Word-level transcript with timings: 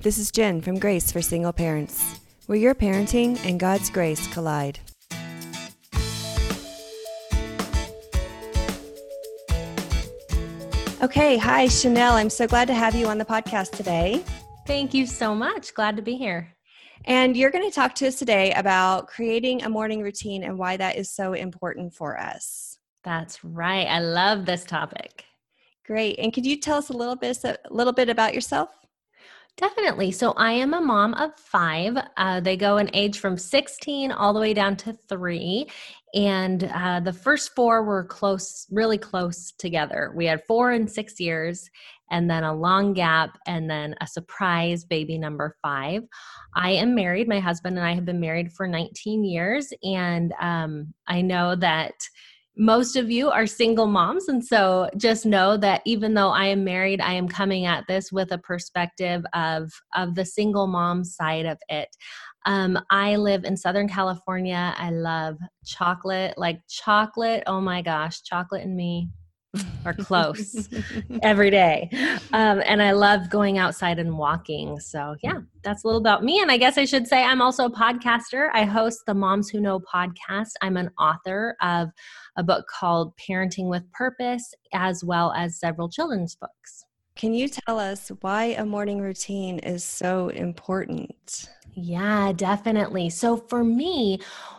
This 0.00 0.16
is 0.16 0.30
Jen 0.30 0.60
from 0.60 0.78
Grace 0.78 1.10
for 1.10 1.20
Single 1.20 1.52
Parents, 1.52 2.20
where 2.46 2.56
your 2.56 2.72
parenting 2.72 3.36
and 3.44 3.58
God's 3.58 3.90
grace 3.90 4.32
collide. 4.32 4.78
Okay, 11.02 11.36
hi, 11.36 11.66
Chanel. 11.66 12.12
I'm 12.12 12.30
so 12.30 12.46
glad 12.46 12.68
to 12.68 12.74
have 12.74 12.94
you 12.94 13.08
on 13.08 13.18
the 13.18 13.24
podcast 13.24 13.72
today. 13.72 14.22
Thank 14.68 14.94
you 14.94 15.04
so 15.04 15.34
much. 15.34 15.74
Glad 15.74 15.96
to 15.96 16.02
be 16.02 16.14
here. 16.14 16.54
And 17.06 17.36
you're 17.36 17.50
going 17.50 17.68
to 17.68 17.74
talk 17.74 17.96
to 17.96 18.06
us 18.06 18.20
today 18.20 18.52
about 18.52 19.08
creating 19.08 19.64
a 19.64 19.68
morning 19.68 20.00
routine 20.00 20.44
and 20.44 20.56
why 20.56 20.76
that 20.76 20.94
is 20.94 21.10
so 21.10 21.32
important 21.32 21.92
for 21.92 22.16
us. 22.16 22.78
That's 23.02 23.42
right. 23.42 23.86
I 23.88 23.98
love 23.98 24.46
this 24.46 24.62
topic. 24.62 25.24
Great. 25.84 26.20
And 26.20 26.32
could 26.32 26.46
you 26.46 26.60
tell 26.60 26.78
us 26.78 26.90
a 26.90 26.96
little 26.96 27.16
bit 27.16 27.42
a 27.42 27.58
little 27.70 27.92
bit 27.92 28.08
about 28.08 28.32
yourself? 28.32 28.68
Definitely. 29.58 30.12
So 30.12 30.34
I 30.36 30.52
am 30.52 30.72
a 30.72 30.80
mom 30.80 31.14
of 31.14 31.36
five. 31.36 31.98
Uh, 32.16 32.38
they 32.38 32.56
go 32.56 32.76
in 32.76 32.88
age 32.94 33.18
from 33.18 33.36
16 33.36 34.12
all 34.12 34.32
the 34.32 34.38
way 34.38 34.54
down 34.54 34.76
to 34.76 34.92
three. 35.08 35.66
And 36.14 36.70
uh, 36.72 37.00
the 37.00 37.12
first 37.12 37.56
four 37.56 37.82
were 37.82 38.04
close, 38.04 38.68
really 38.70 38.98
close 38.98 39.52
together. 39.58 40.12
We 40.14 40.26
had 40.26 40.44
four 40.46 40.70
and 40.70 40.88
six 40.88 41.18
years, 41.18 41.68
and 42.08 42.30
then 42.30 42.44
a 42.44 42.54
long 42.54 42.92
gap, 42.92 43.36
and 43.46 43.68
then 43.68 43.96
a 44.00 44.06
surprise 44.06 44.84
baby 44.84 45.18
number 45.18 45.56
five. 45.60 46.04
I 46.54 46.70
am 46.70 46.94
married. 46.94 47.28
My 47.28 47.40
husband 47.40 47.76
and 47.76 47.86
I 47.86 47.94
have 47.94 48.04
been 48.04 48.20
married 48.20 48.52
for 48.52 48.68
19 48.68 49.24
years. 49.24 49.72
And 49.82 50.32
um, 50.40 50.94
I 51.08 51.20
know 51.20 51.56
that 51.56 51.94
most 52.58 52.96
of 52.96 53.08
you 53.08 53.30
are 53.30 53.46
single 53.46 53.86
moms. 53.86 54.26
And 54.26 54.44
so 54.44 54.90
just 54.96 55.24
know 55.24 55.56
that 55.58 55.80
even 55.86 56.14
though 56.14 56.30
i 56.30 56.46
am 56.46 56.64
married 56.64 57.00
i 57.00 57.12
am 57.12 57.28
coming 57.28 57.66
at 57.66 57.84
this 57.86 58.10
with 58.10 58.32
a 58.32 58.38
perspective 58.38 59.24
of 59.32 59.70
of 59.94 60.16
the 60.16 60.24
single 60.24 60.66
mom 60.66 61.04
side 61.04 61.46
of 61.46 61.58
it. 61.68 61.88
Um, 62.46 62.78
i 62.90 63.16
live 63.16 63.44
in 63.44 63.56
southern 63.56 63.88
california. 63.88 64.74
I 64.76 64.90
love 64.90 65.36
chocolate 65.64 66.34
like 66.36 66.60
chocolate 66.68 67.44
oh 67.46 67.60
my 67.60 67.80
gosh 67.80 68.22
chocolate 68.22 68.64
and 68.64 68.76
me 68.76 69.08
are 69.84 69.94
close 69.94 70.68
every 71.22 71.50
day. 71.50 71.88
Um, 72.32 72.62
and 72.64 72.82
I 72.82 72.92
love 72.92 73.30
going 73.30 73.58
outside 73.58 73.98
and 73.98 74.18
walking. 74.18 74.78
So, 74.80 75.16
yeah, 75.22 75.40
that's 75.62 75.84
a 75.84 75.86
little 75.86 76.00
about 76.00 76.22
me. 76.22 76.40
And 76.40 76.50
I 76.50 76.58
guess 76.58 76.76
I 76.76 76.84
should 76.84 77.06
say 77.06 77.24
I'm 77.24 77.40
also 77.40 77.66
a 77.66 77.70
podcaster. 77.70 78.50
I 78.52 78.64
host 78.64 79.00
the 79.06 79.14
Moms 79.14 79.48
Who 79.48 79.60
Know 79.60 79.80
podcast. 79.80 80.52
I'm 80.60 80.76
an 80.76 80.90
author 80.98 81.56
of 81.62 81.88
a 82.36 82.42
book 82.42 82.66
called 82.68 83.14
Parenting 83.16 83.68
with 83.68 83.90
Purpose, 83.92 84.54
as 84.74 85.02
well 85.02 85.32
as 85.32 85.58
several 85.58 85.88
children's 85.88 86.34
books. 86.34 86.84
Can 87.16 87.34
you 87.34 87.48
tell 87.48 87.80
us 87.80 88.12
why 88.20 88.44
a 88.44 88.64
morning 88.64 89.00
routine 89.00 89.58
is 89.58 89.82
so 89.82 90.28
important? 90.28 91.48
Yeah, 91.80 92.32
definitely. 92.32 93.08
So 93.08 93.36
for 93.36 93.62
me, 93.62 94.18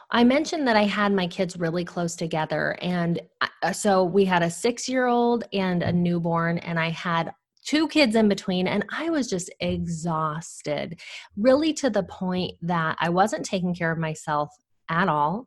I 0.09 0.23
mentioned 0.23 0.66
that 0.70 0.78
I 0.78 0.84
had 0.84 1.12
my 1.12 1.28
kids 1.28 1.59
really 1.59 1.84
close 1.84 2.16
together. 2.16 2.78
And 2.81 3.20
uh, 3.42 3.73
so 3.73 4.06
we 4.06 4.23
had 4.23 4.42
a 4.42 4.50
six 4.50 4.88
year 4.88 5.06
old 5.06 5.44
and 5.52 5.84
a 5.84 5.92
newborn, 5.92 6.59
and 6.59 6.80
I 6.80 6.89
had 6.89 7.34
two 7.66 7.89
kids 7.89 8.16
in 8.16 8.30
between 8.30 8.67
and 8.67 8.86
i 8.89 9.09
was 9.09 9.28
just 9.28 9.52
exhausted 9.59 10.98
really 11.36 11.73
to 11.73 11.89
the 11.89 12.03
point 12.03 12.53
that 12.61 12.95
i 13.02 13.09
wasn't 13.09 13.45
taking 13.45 13.76
care 13.76 13.92
of 13.92 14.00
myself 14.00 14.50
at 14.88 15.09
all 15.09 15.45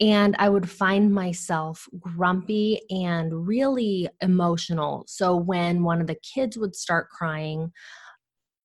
and 0.00 0.34
I 0.38 0.48
would 0.48 0.68
find 0.68 1.14
myself 1.14 1.86
grumpy 2.00 2.80
and 2.90 3.46
really 3.46 4.08
emotional. 4.20 5.04
So 5.06 5.36
when 5.36 5.84
one 5.84 6.00
of 6.00 6.08
the 6.08 6.16
kids 6.16 6.58
would 6.58 6.74
start 6.74 7.08
crying, 7.08 7.72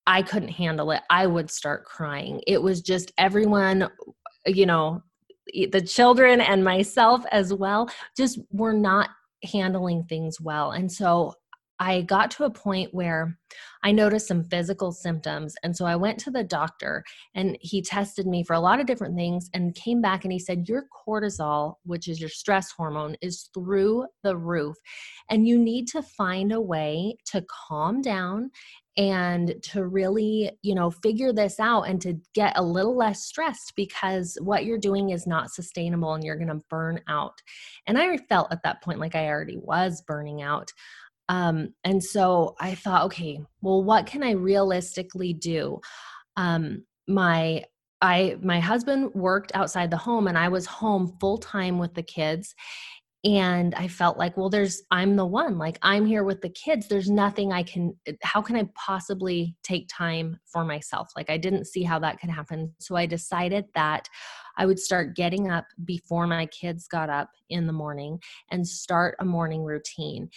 I 0.08 0.22
couldn't 0.22 0.50
handle 0.50 0.92
it. 0.92 1.02
I 1.10 1.28
would 1.28 1.52
start 1.52 1.86
crying. 1.86 2.42
It 2.48 2.62
was 2.62 2.82
just 2.82 3.12
everyone, 3.18 3.90
you 4.46 4.66
know, 4.66 5.04
the 5.54 5.82
children 5.82 6.42
and 6.42 6.64
myself 6.64 7.26
as 7.32 7.54
well, 7.54 7.90
just 8.16 8.40
were 8.52 8.74
not 8.74 9.10
handling 9.44 10.06
things 10.06 10.40
well. 10.42 10.72
And 10.72 10.92
so 10.92 11.34
I 11.80 12.02
got 12.02 12.32
to 12.32 12.46
a 12.46 12.50
point 12.50 12.94
where 12.94 13.38
I 13.84 13.92
noticed 13.92 14.28
some 14.28 14.44
physical 14.46 14.92
symptoms. 14.92 15.56
And 15.62 15.76
so 15.76 15.86
I 15.86 15.96
went 15.96 16.18
to 16.22 16.32
the 16.32 16.44
doctor 16.44 17.04
and 17.36 17.58
he 17.62 17.82
tested 17.82 18.26
me 18.26 18.44
for 18.44 18.54
a 18.54 18.60
lot 18.60 18.80
of 18.80 18.88
different 18.88 19.16
things 19.16 19.50
and 19.54 19.76
came 19.76 20.02
back 20.02 20.24
and 20.24 20.34
he 20.34 20.40
said, 20.40 20.68
Your 20.68 20.86
cortisol, 21.08 21.76
which 21.84 22.08
is 22.08 22.20
your 22.20 22.30
stress 22.30 22.72
hormone, 22.72 23.16
is 23.22 23.50
through 23.54 24.08
the 24.24 24.36
roof. 24.36 24.76
And 25.30 25.48
you 25.48 25.60
need 25.60 25.88
to 25.90 26.02
find 26.02 26.52
a 26.52 26.62
way 26.62 27.18
to 27.28 27.46
calm 27.68 28.02
down 28.02 28.50
and 28.98 29.56
to 29.62 29.86
really, 29.86 30.52
you 30.64 30.74
know, 30.74 30.90
figure 30.90 31.32
this 31.32 31.60
out 31.60 31.84
and 31.84 32.02
to 32.02 32.20
get 32.34 32.58
a 32.58 32.64
little 32.64 32.98
less 32.98 33.24
stressed 33.24 33.74
because 33.76 34.38
what 34.42 34.66
you're 34.66 34.80
doing 34.80 35.12
is 35.12 35.28
not 35.28 35.52
sustainable 35.52 36.16
and 36.16 36.24
you're 36.24 36.36
going 36.36 36.48
to 36.48 36.64
burn 36.70 37.00
out. 37.08 37.40
And 37.86 37.98
I 37.98 38.18
felt 38.18 38.52
at 38.52 38.64
that 38.64 38.82
point 38.82 39.00
like 39.00 39.16
I 39.16 39.28
already 39.28 39.58
was 39.58 40.02
burning 40.02 40.42
out. 40.42 40.72
Um, 41.30 41.74
and 41.84 42.04
so 42.04 42.56
I 42.60 42.74
thought, 42.74 43.04
okay, 43.06 43.40
well, 43.62 43.84
what 43.84 44.08
can 44.08 44.24
I 44.24 44.32
realistically 44.32 45.34
do? 45.34 45.80
Um, 46.36 46.84
my 47.08 47.64
I 48.02 48.38
my 48.42 48.60
husband 48.60 49.12
worked 49.16 49.52
outside 49.56 49.90
the 49.90 49.98
home 49.98 50.28
and 50.28 50.38
I 50.38 50.50
was 50.50 50.66
home 50.66 51.18
full 51.20 51.40
time 51.40 51.80
with 51.80 51.96
the 51.96 52.04
kids 52.04 52.54
and 53.24 53.74
I 53.76 53.88
felt 53.88 54.18
like 54.18 54.38
well 54.38 54.50
there's 54.50 54.84
I'm 54.92 55.16
the 55.16 55.26
one 55.26 55.58
like 55.58 55.80
I'm 55.82 56.06
here 56.06 56.24
with 56.24 56.42
the 56.42 56.50
kids 56.50 56.88
there's 56.88 57.10
nothing 57.10 57.52
I 57.52 57.64
can 57.64 57.96
how 58.22 58.42
can 58.42 58.56
I 58.56 58.70
possibly 58.76 59.56
take 59.64 59.90
time 59.92 60.38
for 60.46 60.64
myself 60.64 61.10
like 61.16 61.30
I 61.30 61.38
didn't 61.38 61.66
see 61.66 61.84
how 61.84 61.98
that 62.00 62.20
could 62.20 62.30
happen 62.30 62.74
so 62.80 62.96
I 62.96 63.08
decided 63.08 63.66
that 63.74 64.08
I 64.56 64.66
would 64.66 64.80
start 64.80 65.16
getting 65.16 65.50
up 65.50 65.66
before 65.84 66.28
my 66.28 66.46
kids 66.48 66.88
got 66.88 67.10
up 67.10 67.32
in 67.50 67.66
the 67.66 67.74
morning 67.74 68.20
and 68.52 68.68
start 68.68 69.16
a 69.20 69.26
morning 69.26 69.64
routine 69.64 70.30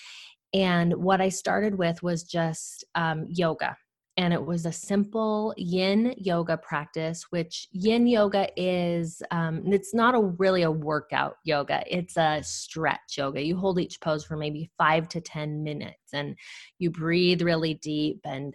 and 0.53 0.95
what 0.95 1.21
I 1.21 1.29
started 1.29 1.77
with 1.77 2.03
was 2.03 2.25
just 2.25 2.85
um, 2.95 3.27
yoga. 3.29 3.77
And 4.21 4.35
it 4.35 4.45
was 4.45 4.67
a 4.67 4.73
simple 4.73 5.55
yin 5.57 6.15
yoga 6.19 6.59
practice, 6.59 7.29
which 7.31 7.69
yin 7.73 8.07
yoga 8.07 8.49
is, 8.55 9.23
um, 9.31 9.63
it's 9.73 9.95
not 9.95 10.15
a 10.15 10.21
really 10.21 10.61
a 10.61 10.71
workout 10.71 11.37
yoga. 11.45 11.83
It's 11.87 12.19
a 12.19 12.43
stretch 12.43 13.17
yoga. 13.17 13.41
You 13.43 13.57
hold 13.57 13.81
each 13.81 13.99
pose 13.99 14.23
for 14.23 14.37
maybe 14.37 14.71
five 14.77 15.09
to 15.09 15.23
10 15.23 15.63
minutes 15.63 16.13
and 16.13 16.37
you 16.79 16.91
breathe 16.91 17.41
really 17.41 17.73
deep. 17.73 18.21
And 18.27 18.55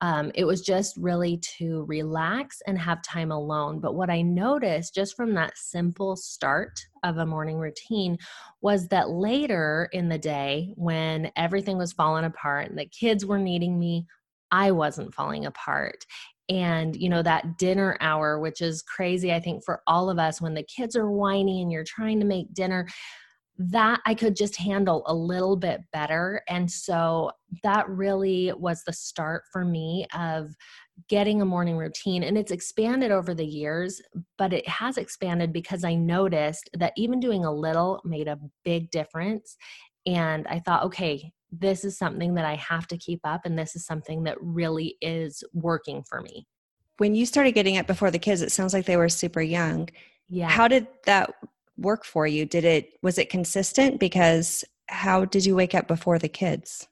um, 0.00 0.30
it 0.36 0.44
was 0.44 0.62
just 0.62 0.96
really 0.96 1.38
to 1.58 1.84
relax 1.88 2.62
and 2.68 2.78
have 2.78 3.02
time 3.02 3.32
alone. 3.32 3.80
But 3.80 3.96
what 3.96 4.10
I 4.10 4.22
noticed 4.22 4.94
just 4.94 5.16
from 5.16 5.34
that 5.34 5.58
simple 5.58 6.14
start 6.14 6.80
of 7.02 7.18
a 7.18 7.26
morning 7.26 7.58
routine 7.58 8.16
was 8.60 8.86
that 8.88 9.10
later 9.10 9.88
in 9.92 10.08
the 10.08 10.18
day, 10.18 10.72
when 10.76 11.32
everything 11.34 11.78
was 11.78 11.92
falling 11.92 12.24
apart 12.24 12.70
and 12.70 12.78
the 12.78 12.86
kids 12.86 13.26
were 13.26 13.38
needing 13.38 13.76
me, 13.76 14.06
I 14.50 14.70
wasn't 14.70 15.14
falling 15.14 15.46
apart. 15.46 16.04
And, 16.48 16.96
you 16.96 17.08
know, 17.08 17.22
that 17.22 17.58
dinner 17.58 17.96
hour, 18.00 18.40
which 18.40 18.60
is 18.60 18.82
crazy, 18.82 19.32
I 19.32 19.40
think, 19.40 19.64
for 19.64 19.82
all 19.86 20.10
of 20.10 20.18
us 20.18 20.40
when 20.40 20.54
the 20.54 20.64
kids 20.64 20.96
are 20.96 21.10
whiny 21.10 21.62
and 21.62 21.70
you're 21.70 21.84
trying 21.84 22.18
to 22.20 22.26
make 22.26 22.52
dinner, 22.52 22.88
that 23.56 24.00
I 24.06 24.14
could 24.14 24.34
just 24.34 24.56
handle 24.56 25.02
a 25.06 25.14
little 25.14 25.54
bit 25.54 25.82
better. 25.92 26.42
And 26.48 26.68
so 26.70 27.30
that 27.62 27.88
really 27.88 28.52
was 28.56 28.82
the 28.84 28.92
start 28.92 29.44
for 29.52 29.64
me 29.64 30.06
of 30.16 30.54
getting 31.08 31.42
a 31.42 31.46
morning 31.46 31.76
routine. 31.76 32.22
And 32.22 32.38
it's 32.38 32.52
expanded 32.52 33.10
over 33.10 33.34
the 33.34 33.44
years, 33.44 34.00
but 34.38 34.52
it 34.52 34.66
has 34.66 34.96
expanded 34.96 35.52
because 35.52 35.84
I 35.84 35.94
noticed 35.94 36.70
that 36.78 36.94
even 36.96 37.20
doing 37.20 37.44
a 37.44 37.52
little 37.52 38.00
made 38.04 38.28
a 38.28 38.38
big 38.64 38.90
difference. 38.90 39.56
And 40.06 40.46
I 40.48 40.60
thought, 40.60 40.84
okay, 40.84 41.30
this 41.52 41.84
is 41.84 41.98
something 41.98 42.34
that 42.34 42.44
I 42.44 42.56
have 42.56 42.86
to 42.88 42.98
keep 42.98 43.20
up, 43.24 43.42
and 43.44 43.58
this 43.58 43.74
is 43.74 43.84
something 43.84 44.24
that 44.24 44.36
really 44.40 44.96
is 45.00 45.42
working 45.52 46.02
for 46.02 46.20
me. 46.20 46.46
When 46.98 47.14
you 47.14 47.26
started 47.26 47.52
getting 47.52 47.78
up 47.78 47.86
before 47.86 48.10
the 48.10 48.18
kids, 48.18 48.42
it 48.42 48.52
sounds 48.52 48.74
like 48.74 48.86
they 48.86 48.96
were 48.96 49.08
super 49.08 49.40
young. 49.40 49.88
Yeah. 50.28 50.48
How 50.48 50.68
did 50.68 50.86
that 51.06 51.34
work 51.76 52.04
for 52.04 52.26
you? 52.26 52.44
Did 52.44 52.64
it 52.64 52.92
was 53.02 53.18
it 53.18 53.30
consistent 53.30 53.98
because 53.98 54.64
how 54.88 55.24
did 55.24 55.46
you 55.46 55.56
wake 55.56 55.74
up 55.74 55.88
before 55.88 56.18
the 56.18 56.28
kids? 56.28 56.86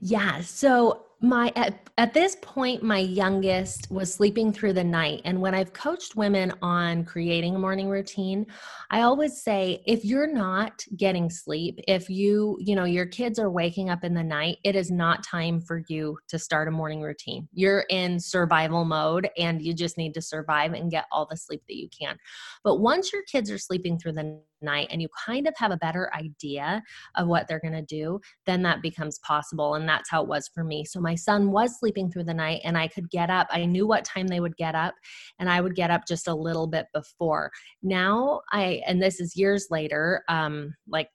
Yeah. 0.00 0.40
So 0.42 1.06
my 1.24 1.52
at, 1.56 1.88
at 1.96 2.12
this 2.12 2.36
point 2.42 2.82
my 2.82 2.98
youngest 2.98 3.90
was 3.90 4.12
sleeping 4.12 4.52
through 4.52 4.74
the 4.74 4.84
night. 4.84 5.22
And 5.24 5.40
when 5.40 5.54
i've 5.54 5.72
coached 5.72 6.16
women 6.16 6.52
on 6.62 7.04
creating 7.04 7.56
a 7.56 7.58
morning 7.58 7.88
routine 7.88 8.46
i 8.90 9.00
always 9.00 9.42
say 9.42 9.82
if 9.86 10.04
you're 10.04 10.32
not 10.32 10.84
getting 10.96 11.30
sleep 11.30 11.80
if 11.88 12.10
you 12.10 12.56
you 12.60 12.76
know 12.76 12.84
your 12.84 13.06
kids 13.06 13.38
are 13.38 13.50
waking 13.50 13.90
up 13.90 14.04
in 14.04 14.14
the 14.14 14.22
night 14.22 14.58
it 14.64 14.76
is 14.76 14.90
not 14.90 15.24
time 15.24 15.60
for 15.60 15.82
you 15.88 16.18
to 16.28 16.38
start 16.38 16.68
a 16.68 16.70
morning 16.70 17.00
routine. 17.00 17.48
You're 17.52 17.84
in 17.90 18.20
survival 18.20 18.84
mode 18.84 19.28
and 19.38 19.62
you 19.62 19.74
just 19.74 19.96
need 19.98 20.14
to 20.14 20.22
survive 20.22 20.72
and 20.72 20.90
get 20.90 21.06
all 21.10 21.26
the 21.26 21.36
sleep 21.36 21.62
that 21.68 21.76
you 21.76 21.88
can. 21.88 22.16
But 22.62 22.80
once 22.80 23.12
your 23.12 23.22
kids 23.22 23.50
are 23.50 23.58
sleeping 23.58 23.98
through 23.98 24.12
the 24.12 24.40
night 24.64 24.88
and 24.90 25.00
you 25.00 25.08
kind 25.26 25.46
of 25.46 25.54
have 25.56 25.70
a 25.70 25.76
better 25.76 26.10
idea 26.14 26.82
of 27.14 27.28
what 27.28 27.46
they're 27.46 27.60
going 27.60 27.74
to 27.74 27.82
do, 27.82 28.20
then 28.46 28.62
that 28.62 28.82
becomes 28.82 29.18
possible. 29.20 29.74
And 29.74 29.88
that's 29.88 30.10
how 30.10 30.22
it 30.22 30.28
was 30.28 30.50
for 30.54 30.64
me. 30.64 30.84
So 30.84 31.00
my 31.00 31.14
son 31.14 31.52
was 31.52 31.78
sleeping 31.78 32.10
through 32.10 32.24
the 32.24 32.34
night 32.34 32.60
and 32.64 32.76
I 32.76 32.88
could 32.88 33.10
get 33.10 33.30
up. 33.30 33.46
I 33.50 33.64
knew 33.64 33.86
what 33.86 34.04
time 34.04 34.26
they 34.26 34.40
would 34.40 34.56
get 34.56 34.74
up 34.74 34.94
and 35.38 35.48
I 35.48 35.60
would 35.60 35.74
get 35.74 35.90
up 35.90 36.02
just 36.06 36.28
a 36.28 36.34
little 36.34 36.66
bit 36.66 36.86
before. 36.92 37.50
Now 37.82 38.40
I, 38.52 38.82
and 38.86 39.02
this 39.02 39.20
is 39.20 39.36
years 39.36 39.68
later, 39.70 40.24
um, 40.28 40.74
like 40.88 41.08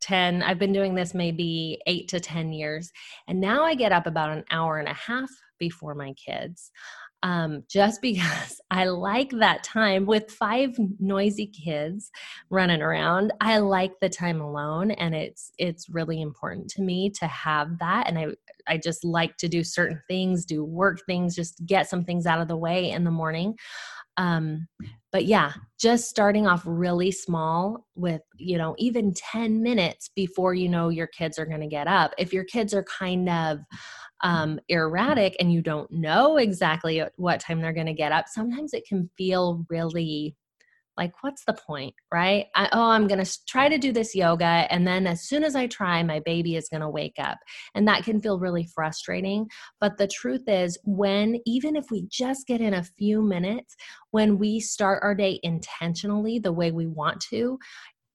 10 0.00 0.42
i've 0.42 0.58
been 0.58 0.72
doing 0.72 0.94
this 0.94 1.12
maybe 1.12 1.78
8 1.86 2.08
to 2.08 2.20
10 2.20 2.54
years 2.54 2.90
and 3.28 3.38
now 3.38 3.64
i 3.64 3.74
get 3.74 3.92
up 3.92 4.06
about 4.06 4.30
an 4.30 4.44
hour 4.50 4.78
and 4.78 4.88
a 4.88 4.94
half 4.94 5.28
before 5.58 5.94
my 5.94 6.14
kids 6.14 6.70
um, 7.22 7.64
just 7.68 8.00
because 8.02 8.60
I 8.70 8.86
like 8.86 9.30
that 9.30 9.64
time 9.64 10.06
with 10.06 10.30
five 10.30 10.76
noisy 10.98 11.46
kids 11.46 12.10
running 12.50 12.82
around. 12.82 13.32
I 13.40 13.58
like 13.58 13.92
the 14.00 14.08
time 14.08 14.40
alone, 14.40 14.90
and 14.92 15.14
it's 15.14 15.52
it's 15.58 15.88
really 15.88 16.20
important 16.20 16.68
to 16.70 16.82
me 16.82 17.10
to 17.10 17.26
have 17.26 17.78
that. 17.78 18.08
And 18.08 18.18
I 18.18 18.26
I 18.66 18.78
just 18.78 19.04
like 19.04 19.36
to 19.38 19.48
do 19.48 19.64
certain 19.64 20.00
things, 20.08 20.44
do 20.44 20.64
work 20.64 21.00
things, 21.06 21.34
just 21.34 21.64
get 21.66 21.88
some 21.88 22.04
things 22.04 22.26
out 22.26 22.40
of 22.40 22.48
the 22.48 22.56
way 22.56 22.90
in 22.90 23.04
the 23.04 23.10
morning. 23.10 23.56
Um, 24.16 24.68
but 25.12 25.24
yeah, 25.24 25.52
just 25.80 26.08
starting 26.08 26.46
off 26.46 26.62
really 26.64 27.10
small 27.10 27.86
with, 27.94 28.20
you 28.36 28.58
know, 28.58 28.74
even 28.78 29.14
10 29.14 29.62
minutes 29.62 30.10
before 30.14 30.54
you 30.54 30.68
know 30.68 30.88
your 30.88 31.06
kids 31.06 31.38
are 31.38 31.46
going 31.46 31.62
to 31.62 31.66
get 31.66 31.88
up. 31.88 32.12
If 32.18 32.32
your 32.32 32.44
kids 32.44 32.74
are 32.74 32.84
kind 32.84 33.28
of 33.28 33.60
um, 34.22 34.60
erratic 34.68 35.36
and 35.40 35.52
you 35.52 35.62
don't 35.62 35.90
know 35.90 36.36
exactly 36.36 37.02
what 37.16 37.40
time 37.40 37.60
they're 37.60 37.72
going 37.72 37.86
to 37.86 37.92
get 37.92 38.12
up, 38.12 38.26
sometimes 38.28 38.74
it 38.74 38.86
can 38.86 39.10
feel 39.16 39.64
really 39.68 40.36
like 40.96 41.12
what's 41.22 41.44
the 41.46 41.54
point 41.54 41.94
right? 42.12 42.46
I, 42.54 42.68
oh 42.72 42.90
i'm 42.90 43.06
going 43.06 43.24
to 43.24 43.46
try 43.46 43.68
to 43.68 43.78
do 43.78 43.90
this 43.90 44.14
yoga 44.14 44.44
and 44.44 44.86
then 44.86 45.06
as 45.06 45.22
soon 45.22 45.44
as 45.44 45.56
i 45.56 45.66
try 45.66 46.02
my 46.02 46.20
baby 46.20 46.56
is 46.56 46.68
going 46.68 46.82
to 46.82 46.88
wake 46.88 47.16
up. 47.18 47.38
And 47.74 47.88
that 47.88 48.04
can 48.04 48.20
feel 48.20 48.38
really 48.38 48.68
frustrating 48.74 49.48
but 49.80 49.96
the 49.96 50.08
truth 50.08 50.44
is 50.46 50.78
when 50.84 51.40
even 51.46 51.74
if 51.74 51.86
we 51.90 52.06
just 52.08 52.46
get 52.46 52.60
in 52.60 52.74
a 52.74 52.84
few 52.84 53.22
minutes 53.22 53.76
when 54.10 54.38
we 54.38 54.60
start 54.60 55.02
our 55.02 55.14
day 55.14 55.40
intentionally 55.42 56.38
the 56.38 56.52
way 56.52 56.70
we 56.70 56.86
want 56.86 57.20
to 57.30 57.58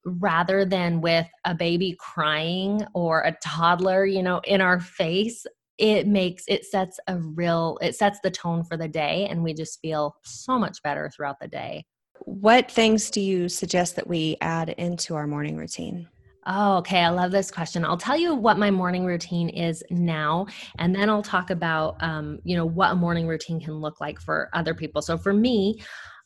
rather 0.05 0.65
than 0.65 1.01
with 1.01 1.27
a 1.45 1.55
baby 1.55 1.95
crying 1.99 2.85
or 2.93 3.21
a 3.21 3.35
toddler 3.43 4.05
you 4.05 4.21
know 4.21 4.39
in 4.43 4.61
our 4.61 4.79
face 4.79 5.45
it 5.77 6.07
makes 6.07 6.43
it 6.47 6.65
sets 6.65 6.99
a 7.07 7.17
real 7.17 7.77
it 7.81 7.95
sets 7.95 8.19
the 8.23 8.31
tone 8.31 8.63
for 8.63 8.77
the 8.77 8.87
day 8.87 9.27
and 9.29 9.43
we 9.43 9.53
just 9.53 9.79
feel 9.81 10.15
so 10.23 10.57
much 10.57 10.81
better 10.83 11.09
throughout 11.09 11.39
the 11.39 11.47
day 11.47 11.85
what 12.21 12.71
things 12.71 13.09
do 13.09 13.19
you 13.19 13.49
suggest 13.49 13.95
that 13.95 14.07
we 14.07 14.37
add 14.41 14.69
into 14.69 15.15
our 15.15 15.27
morning 15.27 15.57
routine 15.57 16.07
Oh, 16.47 16.77
okay. 16.77 16.99
I 16.99 17.09
love 17.09 17.31
this 17.31 17.49
question. 17.49 17.83
I'll 17.83 17.97
tell 17.97 18.17
you 18.17 18.35
what 18.35 18.59
my 18.59 18.69
morning 18.69 19.03
routine 19.03 19.49
is 19.49 19.83
now, 19.89 20.45
and 20.77 20.95
then 20.95 21.09
I'll 21.09 21.23
talk 21.23 21.49
about, 21.49 21.95
um, 22.03 22.39
you 22.43 22.55
know, 22.55 22.67
what 22.67 22.91
a 22.91 22.95
morning 22.95 23.27
routine 23.27 23.59
can 23.59 23.73
look 23.73 23.99
like 23.99 24.19
for 24.21 24.49
other 24.53 24.75
people. 24.75 25.01
So 25.01 25.17
for 25.17 25.33
me, 25.33 25.81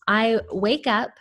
I 0.10 0.42
wake 0.52 0.88
up, 0.88 1.12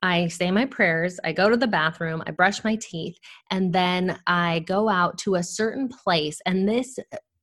I 0.00 0.28
say 0.28 0.50
my 0.50 0.64
prayers, 0.64 1.20
I 1.22 1.32
go 1.32 1.50
to 1.50 1.56
the 1.56 1.66
bathroom, 1.66 2.22
I 2.26 2.30
brush 2.30 2.64
my 2.64 2.78
teeth, 2.80 3.18
and 3.50 3.74
then 3.74 4.18
I 4.26 4.60
go 4.60 4.88
out 4.88 5.18
to 5.18 5.34
a 5.34 5.42
certain 5.42 5.88
place. 5.88 6.40
And 6.46 6.66
this 6.66 6.98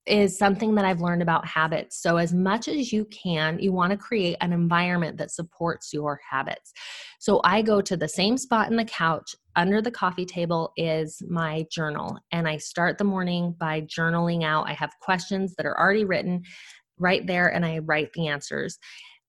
is 0.05 0.37
something 0.37 0.75
that 0.75 0.85
I've 0.85 1.01
learned 1.01 1.21
about 1.21 1.47
habits. 1.47 2.01
So, 2.01 2.17
as 2.17 2.33
much 2.33 2.67
as 2.67 2.91
you 2.91 3.05
can, 3.05 3.59
you 3.59 3.71
want 3.71 3.91
to 3.91 3.97
create 3.97 4.37
an 4.41 4.51
environment 4.51 5.17
that 5.17 5.31
supports 5.31 5.93
your 5.93 6.19
habits. 6.29 6.73
So, 7.19 7.41
I 7.43 7.61
go 7.61 7.81
to 7.81 7.95
the 7.95 8.07
same 8.07 8.37
spot 8.37 8.69
in 8.69 8.75
the 8.75 8.85
couch. 8.85 9.35
Under 9.55 9.81
the 9.81 9.91
coffee 9.91 10.25
table 10.25 10.73
is 10.77 11.21
my 11.29 11.65
journal, 11.71 12.17
and 12.31 12.47
I 12.47 12.57
start 12.57 12.97
the 12.97 13.03
morning 13.03 13.55
by 13.59 13.81
journaling 13.81 14.43
out. 14.43 14.67
I 14.67 14.73
have 14.73 14.91
questions 15.01 15.53
that 15.55 15.65
are 15.65 15.79
already 15.79 16.05
written 16.05 16.43
right 16.99 17.25
there, 17.25 17.47
and 17.47 17.65
I 17.65 17.79
write 17.79 18.11
the 18.13 18.27
answers. 18.27 18.77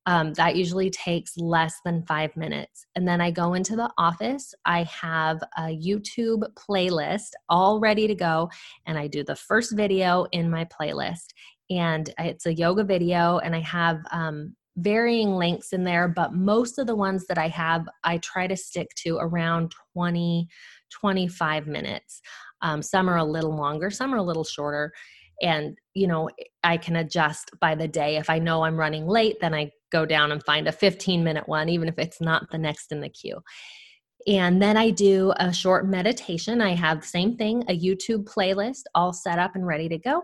Um, 0.06 0.34
that 0.34 0.56
usually 0.56 0.90
takes 0.90 1.36
less 1.38 1.80
than 1.84 2.04
five 2.04 2.36
minutes. 2.36 2.86
And 2.94 3.08
then 3.08 3.20
I 3.20 3.30
go 3.30 3.54
into 3.54 3.74
the 3.74 3.90
office. 3.96 4.54
I 4.66 4.82
have 4.84 5.42
a 5.56 5.62
YouTube 5.62 6.42
playlist 6.54 7.30
all 7.48 7.80
ready 7.80 8.06
to 8.06 8.14
go, 8.14 8.50
and 8.86 8.98
I 8.98 9.06
do 9.06 9.24
the 9.24 9.36
first 9.36 9.74
video 9.74 10.26
in 10.32 10.50
my 10.50 10.66
playlist. 10.66 11.28
And 11.70 12.12
it's 12.18 12.46
a 12.46 12.54
yoga 12.54 12.84
video, 12.84 13.38
and 13.38 13.56
I 13.56 13.60
have 13.60 14.00
um, 14.10 14.54
varying 14.76 15.30
lengths 15.36 15.72
in 15.72 15.84
there, 15.84 16.08
but 16.08 16.34
most 16.34 16.78
of 16.78 16.86
the 16.86 16.96
ones 16.96 17.26
that 17.28 17.38
I 17.38 17.48
have, 17.48 17.86
I 18.02 18.18
try 18.18 18.46
to 18.46 18.56
stick 18.56 18.88
to 19.04 19.16
around 19.16 19.72
20, 19.94 20.46
25 20.92 21.66
minutes. 21.66 22.20
Um, 22.60 22.82
some 22.82 23.08
are 23.08 23.18
a 23.18 23.24
little 23.24 23.56
longer, 23.56 23.90
some 23.90 24.12
are 24.12 24.18
a 24.18 24.22
little 24.22 24.44
shorter 24.44 24.92
and 25.42 25.76
you 25.94 26.06
know 26.06 26.28
i 26.62 26.76
can 26.76 26.96
adjust 26.96 27.50
by 27.60 27.74
the 27.74 27.88
day 27.88 28.16
if 28.16 28.30
i 28.30 28.38
know 28.38 28.62
i'm 28.62 28.76
running 28.76 29.06
late 29.06 29.36
then 29.40 29.54
i 29.54 29.70
go 29.94 30.04
down 30.04 30.32
and 30.32 30.42
find 30.42 30.66
a 30.66 30.72
15 30.72 31.22
minute 31.22 31.48
one 31.48 31.68
even 31.68 31.88
if 31.88 31.98
it's 31.98 32.20
not 32.20 32.50
the 32.50 32.58
next 32.58 32.90
in 32.90 33.00
the 33.00 33.08
queue. 33.08 33.40
And 34.26 34.60
then 34.60 34.76
i 34.76 34.90
do 34.90 35.32
a 35.36 35.52
short 35.52 35.86
meditation. 35.86 36.60
I 36.60 36.74
have 36.74 37.00
the 37.00 37.06
same 37.06 37.36
thing 37.36 37.64
a 37.68 37.78
youtube 37.78 38.24
playlist 38.24 38.82
all 38.94 39.12
set 39.12 39.38
up 39.38 39.54
and 39.54 39.66
ready 39.66 39.88
to 39.88 39.98
go. 39.98 40.22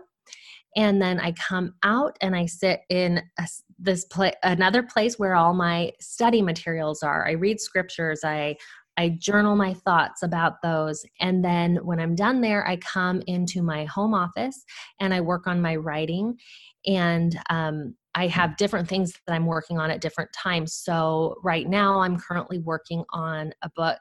And 0.75 1.01
then 1.01 1.19
i 1.19 1.31
come 1.33 1.73
out 1.83 2.17
and 2.21 2.35
i 2.35 2.45
sit 2.45 2.81
in 2.89 3.21
a, 3.39 3.47
this 3.79 4.05
place 4.05 4.35
another 4.43 4.83
place 4.83 5.17
where 5.17 5.35
all 5.35 5.53
my 5.53 5.91
study 5.99 6.41
materials 6.41 7.01
are. 7.01 7.27
I 7.27 7.31
read 7.31 7.59
scriptures. 7.59 8.21
I 8.23 8.57
I 8.97 9.09
journal 9.17 9.55
my 9.55 9.73
thoughts 9.73 10.21
about 10.21 10.61
those. 10.61 11.05
And 11.19 11.43
then 11.43 11.77
when 11.77 11.99
I'm 11.99 12.13
done 12.13 12.41
there, 12.41 12.67
I 12.67 12.75
come 12.77 13.21
into 13.25 13.63
my 13.63 13.85
home 13.85 14.13
office 14.13 14.63
and 14.99 15.13
I 15.13 15.21
work 15.21 15.47
on 15.47 15.61
my 15.61 15.75
writing. 15.77 16.37
And 16.85 17.39
um, 17.49 17.95
I 18.15 18.27
have 18.27 18.57
different 18.57 18.89
things 18.89 19.13
that 19.25 19.33
I'm 19.33 19.45
working 19.45 19.79
on 19.79 19.89
at 19.89 20.01
different 20.01 20.31
times. 20.33 20.73
So 20.73 21.35
right 21.43 21.67
now 21.67 22.01
I'm 22.01 22.19
currently 22.19 22.59
working 22.59 23.05
on 23.11 23.53
a 23.61 23.69
book. 23.75 23.99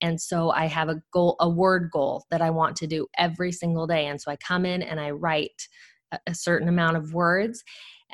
And 0.00 0.20
so 0.20 0.50
I 0.50 0.66
have 0.66 0.88
a 0.88 1.00
goal, 1.12 1.36
a 1.40 1.48
word 1.48 1.90
goal 1.92 2.24
that 2.30 2.42
I 2.42 2.50
want 2.50 2.76
to 2.76 2.86
do 2.86 3.06
every 3.16 3.52
single 3.52 3.86
day. 3.86 4.06
And 4.06 4.20
so 4.20 4.30
I 4.30 4.36
come 4.36 4.66
in 4.66 4.82
and 4.82 4.98
I 4.98 5.10
write 5.10 5.68
a 6.26 6.34
certain 6.34 6.68
amount 6.68 6.96
of 6.96 7.14
words 7.14 7.62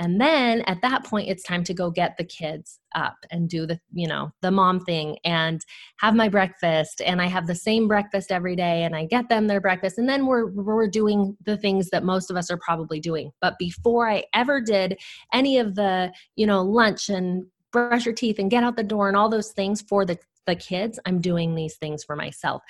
and 0.01 0.19
then 0.19 0.63
at 0.63 0.81
that 0.81 1.05
point 1.05 1.29
it's 1.29 1.43
time 1.43 1.63
to 1.63 1.75
go 1.75 1.91
get 1.91 2.17
the 2.17 2.25
kids 2.25 2.81
up 2.95 3.19
and 3.31 3.51
do 3.51 3.67
the 3.67 3.79
you 3.93 4.09
know 4.09 4.33
the 4.41 4.51
mom 4.51 4.81
thing 4.81 5.19
and 5.25 5.61
have 5.99 6.15
my 6.17 6.29
breakfast. 6.29 7.03
And 7.05 7.21
i 7.21 7.27
have 7.27 7.47
the 7.47 7.55
same 7.55 7.87
breakfast 7.87 8.33
every 8.33 8.57
day 8.57 8.83
and 8.83 8.97
i 8.97 9.05
get 9.05 9.29
them 9.29 9.47
their 9.47 9.61
breakfast. 9.61 9.99
And 9.99 10.09
then 10.09 10.27
we're 10.27 10.47
we're 10.47 10.89
doing 10.89 11.37
the 11.45 11.57
things 11.57 11.91
that 11.91 12.03
most 12.03 12.31
of 12.31 12.37
us 12.37 12.51
are 12.51 12.57
probably 12.57 12.99
doing. 12.99 13.31
But 13.41 13.59
before 13.59 14.11
i 14.11 14.25
ever 14.35 14.61
did 14.61 14.99
any 15.33 15.59
of 15.59 15.75
the 15.75 16.13
you 16.35 16.47
know 16.47 16.63
lunch 16.63 17.11
and 17.11 17.45
brush 17.71 18.07
your 18.07 18.15
teeth 18.15 18.39
and 18.39 18.51
get 18.51 18.65
out 18.65 18.77
the 18.77 18.83
door 18.83 19.07
and 19.07 19.17
all 19.17 19.29
those 19.29 19.53
things 19.53 19.83
for 19.83 20.05
the 20.05 20.19
the 20.47 20.57
kids 20.57 20.99
i'm 21.05 21.21
doing 21.21 21.55
these 21.55 21.77
things 21.77 22.03
for 22.03 22.17
myself. 22.17 22.63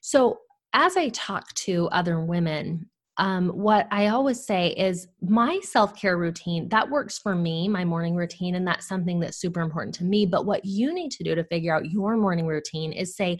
So 0.00 0.38
as 0.72 0.96
i 0.96 1.10
talk 1.10 1.52
to 1.66 1.88
other 1.88 2.18
women 2.18 2.88
um, 3.18 3.48
what 3.48 3.88
I 3.90 4.08
always 4.08 4.44
say 4.44 4.68
is 4.68 5.08
my 5.20 5.60
self 5.62 5.94
care 5.94 6.16
routine 6.16 6.68
that 6.68 6.88
works 6.88 7.18
for 7.18 7.34
me, 7.34 7.68
my 7.68 7.84
morning 7.84 8.14
routine, 8.14 8.54
and 8.54 8.66
that's 8.66 8.88
something 8.88 9.20
that's 9.20 9.36
super 9.36 9.60
important 9.60 9.94
to 9.96 10.04
me. 10.04 10.24
But 10.24 10.46
what 10.46 10.64
you 10.64 10.94
need 10.94 11.10
to 11.12 11.24
do 11.24 11.34
to 11.34 11.44
figure 11.44 11.74
out 11.74 11.90
your 11.90 12.16
morning 12.16 12.46
routine 12.46 12.92
is 12.92 13.16
say, 13.16 13.38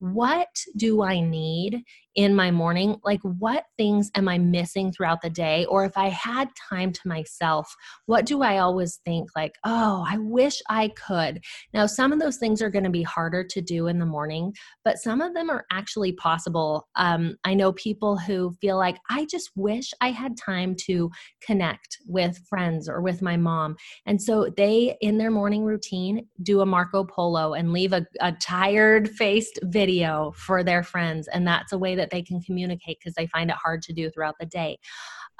what 0.00 0.48
do 0.76 1.02
I 1.02 1.20
need 1.20 1.84
in 2.18 2.34
my 2.34 2.50
morning 2.50 2.96
like 3.04 3.20
what 3.22 3.62
things 3.76 4.10
am 4.16 4.26
i 4.26 4.36
missing 4.36 4.90
throughout 4.90 5.22
the 5.22 5.30
day? 5.30 5.64
Or 5.66 5.84
if 5.84 5.96
i 5.96 6.08
had 6.08 6.48
time 6.68 6.90
to 6.90 7.00
myself 7.06 7.72
what 8.06 8.26
do 8.26 8.42
i 8.42 8.58
always 8.58 8.98
think 9.04 9.30
like 9.36 9.54
oh 9.64 10.04
i 10.04 10.18
wish 10.18 10.60
i 10.68 10.88
could. 11.06 11.40
Now 11.72 11.86
some 11.86 12.12
of 12.12 12.18
those 12.18 12.38
things 12.38 12.60
are 12.60 12.70
going 12.70 12.82
to 12.82 12.90
be 12.90 13.04
harder 13.04 13.44
to 13.44 13.60
do 13.60 13.86
in 13.86 14.00
the 14.00 14.04
morning 14.04 14.52
but 14.84 14.98
some 14.98 15.20
of 15.20 15.32
them 15.32 15.48
are 15.48 15.64
actually 15.70 16.10
possible. 16.10 16.88
Um, 16.96 17.36
i 17.44 17.54
know 17.54 17.72
people 17.74 18.18
who 18.18 18.52
feel 18.60 18.78
like 18.78 18.98
i 19.08 19.24
just 19.26 19.50
wish 19.54 19.92
i 20.00 20.10
had 20.10 20.36
time 20.36 20.74
to 20.86 21.12
connect 21.40 21.98
with 22.04 22.36
friends 22.48 22.88
or 22.88 23.00
with 23.00 23.22
my 23.22 23.36
mom. 23.36 23.76
And 24.06 24.20
so 24.20 24.48
they 24.56 24.96
in 25.00 25.18
their 25.18 25.30
morning 25.30 25.62
routine 25.62 26.26
do 26.42 26.62
a 26.62 26.66
marco 26.66 27.04
polo 27.04 27.54
and 27.54 27.72
leave 27.72 27.92
a, 27.92 28.04
a 28.20 28.32
tired 28.32 29.08
faced 29.10 29.60
video 29.62 30.32
for 30.34 30.64
their 30.64 30.82
friends 30.82 31.28
and 31.28 31.46
that's 31.46 31.72
a 31.72 31.78
way 31.78 31.94
that 31.94 32.07
that 32.08 32.16
they 32.16 32.22
can 32.22 32.40
communicate 32.40 32.98
because 33.00 33.14
they 33.14 33.26
find 33.26 33.50
it 33.50 33.56
hard 33.56 33.82
to 33.82 33.92
do 33.92 34.10
throughout 34.10 34.36
the 34.40 34.46
day. 34.46 34.78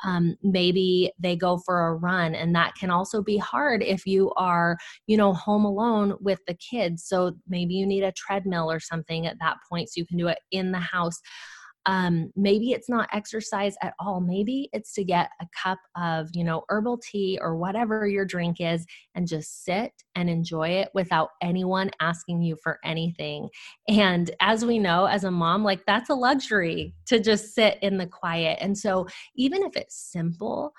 Um, 0.04 0.36
maybe 0.42 1.12
they 1.18 1.34
go 1.34 1.58
for 1.58 1.88
a 1.88 1.94
run 1.94 2.34
and 2.34 2.54
that 2.54 2.74
can 2.76 2.90
also 2.90 3.20
be 3.20 3.36
hard 3.36 3.82
if 3.82 4.06
you 4.06 4.30
are 4.36 4.78
you 5.08 5.16
know 5.16 5.32
home 5.32 5.64
alone 5.64 6.14
with 6.20 6.38
the 6.46 6.54
kids 6.54 7.02
so 7.04 7.32
maybe 7.48 7.74
you 7.74 7.84
need 7.84 8.04
a 8.04 8.12
treadmill 8.12 8.70
or 8.70 8.78
something 8.78 9.26
at 9.26 9.38
that 9.40 9.56
point 9.68 9.88
so 9.88 9.94
you 9.96 10.06
can 10.06 10.16
do 10.16 10.28
it 10.28 10.38
in 10.52 10.70
the 10.70 10.78
house 10.78 11.20
um, 11.88 12.30
maybe 12.36 12.72
it's 12.72 12.90
not 12.90 13.08
exercise 13.14 13.74
at 13.82 13.94
all. 13.98 14.20
Maybe 14.20 14.68
it's 14.74 14.92
to 14.92 15.04
get 15.04 15.30
a 15.40 15.46
cup 15.60 15.78
of 15.96 16.28
you 16.34 16.44
know 16.44 16.64
herbal 16.68 16.98
tea 16.98 17.38
or 17.40 17.56
whatever 17.56 18.06
your 18.06 18.26
drink 18.26 18.58
is 18.60 18.84
and 19.14 19.26
just 19.26 19.64
sit 19.64 19.92
and 20.14 20.28
enjoy 20.28 20.68
it 20.68 20.90
without 20.92 21.30
anyone 21.42 21.90
asking 21.98 22.42
you 22.42 22.56
for 22.62 22.78
anything. 22.84 23.48
And 23.88 24.30
as 24.40 24.66
we 24.66 24.78
know 24.78 25.06
as 25.06 25.24
a 25.24 25.30
mom 25.30 25.64
like 25.64 25.86
that's 25.86 26.10
a 26.10 26.14
luxury 26.14 26.94
to 27.06 27.18
just 27.20 27.54
sit 27.54 27.78
in 27.80 27.96
the 27.96 28.06
quiet. 28.06 28.58
And 28.60 28.76
so 28.76 29.06
even 29.34 29.62
if 29.62 29.74
it's 29.74 29.96
simple 29.96 30.74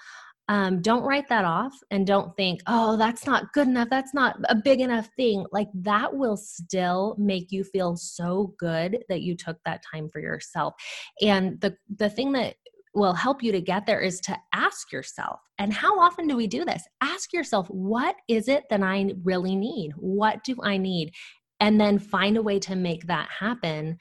um, 0.49 0.81
don't 0.81 1.03
write 1.03 1.29
that 1.29 1.45
off 1.45 1.73
and 1.91 2.07
don't 2.07 2.35
think, 2.35 2.61
oh, 2.65 2.97
that's 2.97 3.27
not 3.27 3.53
good 3.53 3.67
enough. 3.67 3.87
That's 3.91 4.15
not 4.15 4.35
a 4.49 4.55
big 4.55 4.81
enough 4.81 5.07
thing. 5.15 5.45
Like 5.51 5.69
that 5.75 6.15
will 6.15 6.35
still 6.35 7.15
make 7.19 7.51
you 7.51 7.63
feel 7.63 7.95
so 7.95 8.55
good 8.57 9.03
that 9.09 9.21
you 9.21 9.37
took 9.37 9.57
that 9.63 9.83
time 9.89 10.09
for 10.09 10.19
yourself. 10.19 10.73
And 11.21 11.61
the 11.61 11.77
the 11.97 12.09
thing 12.09 12.31
that 12.33 12.55
will 12.95 13.13
help 13.13 13.43
you 13.43 13.51
to 13.51 13.61
get 13.61 13.85
there 13.85 14.01
is 14.01 14.19
to 14.21 14.35
ask 14.51 14.91
yourself. 14.91 15.39
And 15.59 15.71
how 15.71 15.99
often 15.99 16.27
do 16.27 16.35
we 16.35 16.47
do 16.47 16.65
this? 16.65 16.83
Ask 16.99 17.31
yourself, 17.31 17.67
what 17.67 18.15
is 18.27 18.47
it 18.47 18.63
that 18.71 18.81
I 18.81 19.13
really 19.23 19.55
need? 19.55 19.91
What 19.97 20.43
do 20.43 20.55
I 20.63 20.77
need? 20.77 21.13
And 21.59 21.79
then 21.79 21.99
find 21.99 22.37
a 22.37 22.41
way 22.41 22.57
to 22.59 22.75
make 22.75 23.05
that 23.05 23.29
happen 23.29 23.99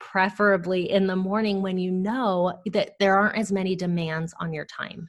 preferably 0.00 0.90
in 0.90 1.06
the 1.06 1.14
morning 1.14 1.62
when 1.62 1.78
you 1.78 1.92
know 1.92 2.52
that 2.72 2.90
there 2.98 3.16
aren't 3.16 3.38
as 3.38 3.52
many 3.52 3.76
demands 3.76 4.34
on 4.40 4.52
your 4.52 4.66
time. 4.66 5.08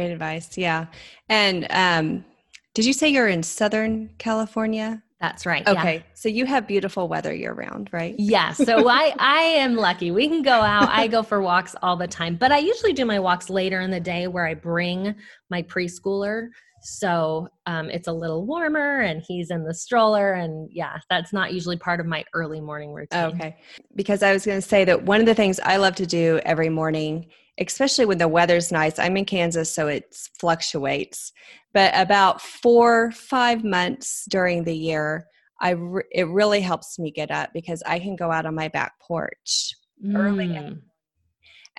Great 0.00 0.12
advice. 0.12 0.56
Yeah. 0.56 0.86
And 1.28 1.66
um, 1.68 2.24
did 2.72 2.86
you 2.86 2.94
say 2.94 3.10
you're 3.10 3.28
in 3.28 3.42
Southern 3.42 4.08
California? 4.16 5.02
That's 5.20 5.44
right. 5.44 5.68
Okay. 5.68 5.96
Yeah. 5.96 6.02
So 6.14 6.30
you 6.30 6.46
have 6.46 6.66
beautiful 6.66 7.06
weather 7.06 7.34
year 7.34 7.52
round, 7.52 7.90
right? 7.92 8.14
Yeah. 8.16 8.52
So 8.52 8.88
I 8.88 9.14
I 9.18 9.40
am 9.42 9.76
lucky. 9.76 10.10
We 10.10 10.26
can 10.26 10.40
go 10.40 10.52
out. 10.52 10.88
I 10.88 11.06
go 11.06 11.22
for 11.22 11.42
walks 11.42 11.76
all 11.82 11.96
the 11.96 12.08
time, 12.08 12.36
but 12.36 12.50
I 12.50 12.60
usually 12.60 12.94
do 12.94 13.04
my 13.04 13.20
walks 13.20 13.50
later 13.50 13.82
in 13.82 13.90
the 13.90 14.00
day 14.00 14.26
where 14.26 14.46
I 14.46 14.54
bring 14.54 15.14
my 15.50 15.62
preschooler. 15.64 16.48
So 16.82 17.48
um, 17.66 17.90
it's 17.90 18.08
a 18.08 18.12
little 18.12 18.46
warmer 18.46 19.00
and 19.00 19.22
he's 19.26 19.50
in 19.50 19.64
the 19.64 19.74
stroller. 19.74 20.32
And 20.32 20.68
yeah, 20.72 20.98
that's 21.08 21.32
not 21.32 21.52
usually 21.52 21.76
part 21.76 22.00
of 22.00 22.06
my 22.06 22.24
early 22.34 22.60
morning 22.60 22.92
routine. 22.92 23.34
Okay. 23.34 23.56
Because 23.94 24.22
I 24.22 24.32
was 24.32 24.46
going 24.46 24.60
to 24.60 24.66
say 24.66 24.84
that 24.84 25.02
one 25.02 25.20
of 25.20 25.26
the 25.26 25.34
things 25.34 25.60
I 25.60 25.76
love 25.76 25.94
to 25.96 26.06
do 26.06 26.40
every 26.44 26.68
morning 26.68 27.26
especially 27.60 28.06
when 28.06 28.18
the 28.18 28.28
weather's 28.28 28.72
nice. 28.72 28.98
I'm 28.98 29.16
in 29.16 29.24
Kansas, 29.26 29.70
so 29.70 29.86
it 29.86 30.16
fluctuates. 30.38 31.32
But 31.72 31.92
about 31.94 32.40
four, 32.40 33.12
five 33.12 33.62
months 33.62 34.24
during 34.28 34.64
the 34.64 34.74
year, 34.74 35.26
I 35.60 35.70
re- 35.70 36.02
it 36.10 36.26
really 36.28 36.62
helps 36.62 36.98
me 36.98 37.10
get 37.10 37.30
up 37.30 37.50
because 37.52 37.82
I 37.86 37.98
can 37.98 38.16
go 38.16 38.32
out 38.32 38.46
on 38.46 38.54
my 38.54 38.68
back 38.68 38.94
porch 39.00 39.74
mm. 40.04 40.16
early. 40.16 40.80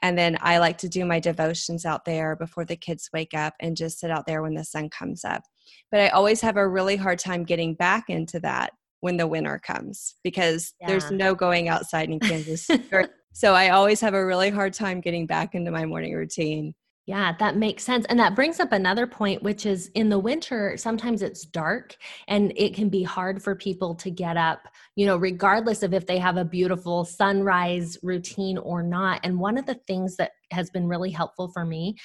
And 0.01 0.17
then 0.17 0.37
I 0.41 0.57
like 0.57 0.77
to 0.79 0.89
do 0.89 1.05
my 1.05 1.19
devotions 1.19 1.85
out 1.85 2.05
there 2.05 2.35
before 2.35 2.65
the 2.65 2.75
kids 2.75 3.09
wake 3.13 3.33
up 3.33 3.53
and 3.59 3.77
just 3.77 3.99
sit 3.99 4.11
out 4.11 4.25
there 4.25 4.41
when 4.41 4.55
the 4.55 4.63
sun 4.63 4.89
comes 4.89 5.23
up. 5.23 5.43
But 5.91 5.99
I 5.99 6.09
always 6.09 6.41
have 6.41 6.57
a 6.57 6.67
really 6.67 6.95
hard 6.95 7.19
time 7.19 7.43
getting 7.43 7.75
back 7.75 8.09
into 8.09 8.39
that 8.39 8.73
when 9.01 9.17
the 9.17 9.27
winter 9.27 9.59
comes 9.59 10.15
because 10.23 10.73
yeah. 10.79 10.87
there's 10.87 11.11
no 11.11 11.35
going 11.35 11.69
outside 11.69 12.09
in 12.09 12.19
Kansas 12.19 12.67
So 13.33 13.53
I 13.53 13.69
always 13.69 14.01
have 14.01 14.13
a 14.13 14.25
really 14.25 14.49
hard 14.49 14.73
time 14.73 14.99
getting 14.99 15.25
back 15.25 15.55
into 15.55 15.71
my 15.71 15.85
morning 15.85 16.13
routine. 16.13 16.75
Yeah, 17.07 17.35
that 17.39 17.57
makes 17.57 17.83
sense. 17.83 18.05
And 18.09 18.19
that 18.19 18.35
brings 18.35 18.59
up 18.59 18.71
another 18.71 19.07
point, 19.07 19.41
which 19.41 19.65
is 19.65 19.87
in 19.95 20.09
the 20.09 20.19
winter, 20.19 20.77
sometimes 20.77 21.23
it's 21.23 21.45
dark 21.45 21.95
and 22.27 22.53
it 22.55 22.75
can 22.75 22.89
be 22.89 23.01
hard 23.01 23.41
for 23.41 23.55
people 23.55 23.95
to 23.95 24.11
get 24.11 24.37
up, 24.37 24.67
you 24.95 25.07
know, 25.07 25.17
regardless 25.17 25.81
of 25.81 25.95
if 25.95 26.05
they 26.05 26.19
have 26.19 26.37
a 26.37 26.45
beautiful 26.45 27.03
sunrise 27.03 27.97
routine 28.03 28.59
or 28.59 28.83
not. 28.83 29.19
And 29.23 29.39
one 29.39 29.57
of 29.57 29.65
the 29.65 29.79
things 29.87 30.15
that 30.17 30.33
has 30.51 30.69
been 30.69 30.87
really 30.87 31.09
helpful 31.09 31.49
for 31.51 31.65
me 31.65 31.95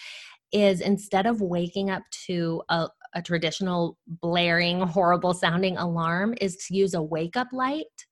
is 0.50 0.80
instead 0.80 1.26
of 1.26 1.42
waking 1.42 1.90
up 1.90 2.02
to 2.26 2.62
a, 2.70 2.88
a 3.14 3.20
traditional 3.20 3.98
blaring, 4.08 4.80
horrible 4.80 5.34
sounding 5.34 5.76
alarm, 5.76 6.34
is 6.40 6.56
to 6.56 6.74
use 6.74 6.94
a 6.94 7.02
wake 7.02 7.36
up 7.36 7.48
light 7.52 8.05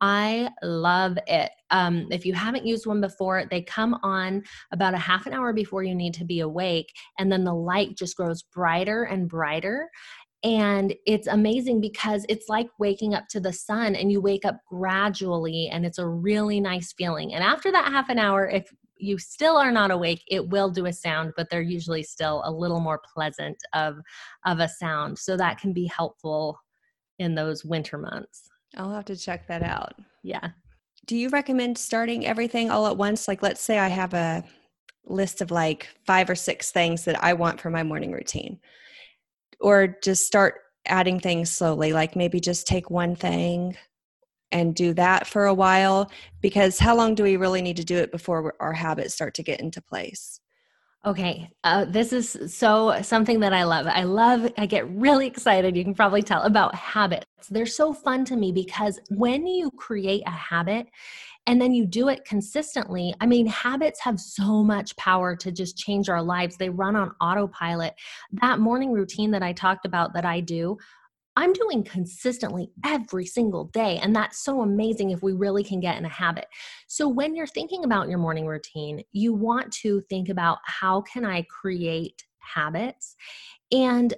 I 0.00 0.50
love 0.62 1.18
it. 1.26 1.50
Um, 1.70 2.06
if 2.10 2.24
you 2.24 2.32
haven't 2.32 2.66
used 2.66 2.86
one 2.86 3.00
before, 3.00 3.44
they 3.50 3.62
come 3.62 3.94
on 4.02 4.44
about 4.72 4.94
a 4.94 4.98
half 4.98 5.26
an 5.26 5.32
hour 5.32 5.52
before 5.52 5.82
you 5.82 5.94
need 5.94 6.14
to 6.14 6.24
be 6.24 6.40
awake, 6.40 6.92
and 7.18 7.30
then 7.30 7.44
the 7.44 7.54
light 7.54 7.96
just 7.96 8.16
grows 8.16 8.42
brighter 8.42 9.04
and 9.04 9.28
brighter. 9.28 9.88
And 10.44 10.94
it's 11.04 11.26
amazing 11.26 11.80
because 11.80 12.24
it's 12.28 12.48
like 12.48 12.68
waking 12.78 13.12
up 13.12 13.26
to 13.30 13.40
the 13.40 13.52
sun 13.52 13.96
and 13.96 14.12
you 14.12 14.20
wake 14.20 14.44
up 14.44 14.60
gradually, 14.68 15.68
and 15.68 15.84
it's 15.84 15.98
a 15.98 16.06
really 16.06 16.60
nice 16.60 16.92
feeling. 16.92 17.34
And 17.34 17.42
after 17.42 17.72
that 17.72 17.92
half 17.92 18.08
an 18.08 18.20
hour, 18.20 18.48
if 18.48 18.72
you 19.00 19.18
still 19.18 19.56
are 19.56 19.72
not 19.72 19.90
awake, 19.90 20.22
it 20.28 20.48
will 20.48 20.70
do 20.70 20.86
a 20.86 20.92
sound, 20.92 21.32
but 21.36 21.50
they're 21.50 21.60
usually 21.60 22.02
still 22.02 22.42
a 22.44 22.52
little 22.52 22.80
more 22.80 23.00
pleasant 23.14 23.56
of, 23.72 23.96
of 24.46 24.60
a 24.60 24.68
sound. 24.68 25.18
So 25.18 25.36
that 25.36 25.58
can 25.60 25.72
be 25.72 25.86
helpful 25.86 26.60
in 27.18 27.34
those 27.34 27.64
winter 27.64 27.98
months. 27.98 28.48
I'll 28.76 28.92
have 28.92 29.06
to 29.06 29.16
check 29.16 29.46
that 29.48 29.62
out. 29.62 29.94
Yeah. 30.22 30.50
Do 31.06 31.16
you 31.16 31.28
recommend 31.30 31.78
starting 31.78 32.26
everything 32.26 32.70
all 32.70 32.86
at 32.86 32.96
once? 32.96 33.28
Like, 33.28 33.42
let's 33.42 33.62
say 33.62 33.78
I 33.78 33.88
have 33.88 34.14
a 34.14 34.44
list 35.06 35.40
of 35.40 35.50
like 35.50 35.88
five 36.06 36.28
or 36.28 36.34
six 36.34 36.70
things 36.70 37.04
that 37.04 37.22
I 37.22 37.32
want 37.32 37.60
for 37.60 37.70
my 37.70 37.82
morning 37.82 38.12
routine, 38.12 38.60
or 39.60 39.96
just 40.02 40.26
start 40.26 40.56
adding 40.86 41.18
things 41.18 41.50
slowly, 41.50 41.92
like 41.92 42.14
maybe 42.14 42.40
just 42.40 42.66
take 42.66 42.90
one 42.90 43.16
thing 43.16 43.76
and 44.52 44.74
do 44.74 44.94
that 44.94 45.26
for 45.26 45.46
a 45.46 45.54
while 45.54 46.10
because 46.40 46.78
how 46.78 46.96
long 46.96 47.14
do 47.14 47.22
we 47.22 47.36
really 47.36 47.62
need 47.62 47.76
to 47.76 47.84
do 47.84 47.96
it 47.96 48.10
before 48.10 48.54
our 48.60 48.72
habits 48.72 49.14
start 49.14 49.34
to 49.34 49.42
get 49.42 49.60
into 49.60 49.82
place 49.82 50.40
Okay, 51.06 51.48
uh, 51.62 51.84
this 51.84 52.12
is 52.12 52.36
so 52.52 53.00
something 53.02 53.38
that 53.40 53.52
I 53.52 53.62
love. 53.62 53.86
I 53.86 54.02
love, 54.02 54.52
I 54.58 54.66
get 54.66 54.90
really 54.90 55.28
excited, 55.28 55.76
you 55.76 55.84
can 55.84 55.94
probably 55.94 56.22
tell, 56.22 56.42
about 56.42 56.74
habits. 56.74 57.26
They're 57.48 57.66
so 57.66 57.92
fun 57.92 58.24
to 58.26 58.36
me 58.36 58.50
because 58.50 58.98
when 59.08 59.46
you 59.46 59.70
create 59.70 60.24
a 60.26 60.30
habit 60.30 60.88
and 61.46 61.60
then 61.62 61.72
you 61.72 61.86
do 61.86 62.08
it 62.08 62.24
consistently, 62.24 63.14
I 63.20 63.26
mean, 63.26 63.46
habits 63.46 64.00
have 64.00 64.18
so 64.18 64.64
much 64.64 64.94
power 64.96 65.36
to 65.36 65.52
just 65.52 65.78
change 65.78 66.08
our 66.08 66.22
lives. 66.22 66.56
They 66.56 66.68
run 66.68 66.96
on 66.96 67.12
autopilot. 67.20 67.94
That 68.32 68.58
morning 68.58 68.90
routine 68.90 69.30
that 69.30 69.42
I 69.42 69.52
talked 69.52 69.86
about 69.86 70.12
that 70.14 70.26
I 70.26 70.40
do, 70.40 70.76
I'm 71.38 71.52
doing 71.52 71.84
consistently 71.84 72.72
every 72.84 73.24
single 73.24 73.66
day. 73.66 73.98
And 74.02 74.14
that's 74.14 74.42
so 74.42 74.62
amazing 74.62 75.10
if 75.10 75.22
we 75.22 75.34
really 75.34 75.62
can 75.62 75.78
get 75.78 75.96
in 75.96 76.04
a 76.04 76.08
habit. 76.08 76.46
So 76.88 77.06
when 77.08 77.36
you're 77.36 77.46
thinking 77.46 77.84
about 77.84 78.08
your 78.08 78.18
morning 78.18 78.44
routine, 78.44 79.04
you 79.12 79.32
want 79.32 79.72
to 79.74 80.00
think 80.10 80.30
about 80.30 80.58
how 80.64 81.02
can 81.02 81.24
I 81.24 81.42
create 81.42 82.24
habits? 82.40 83.14
And 83.70 84.14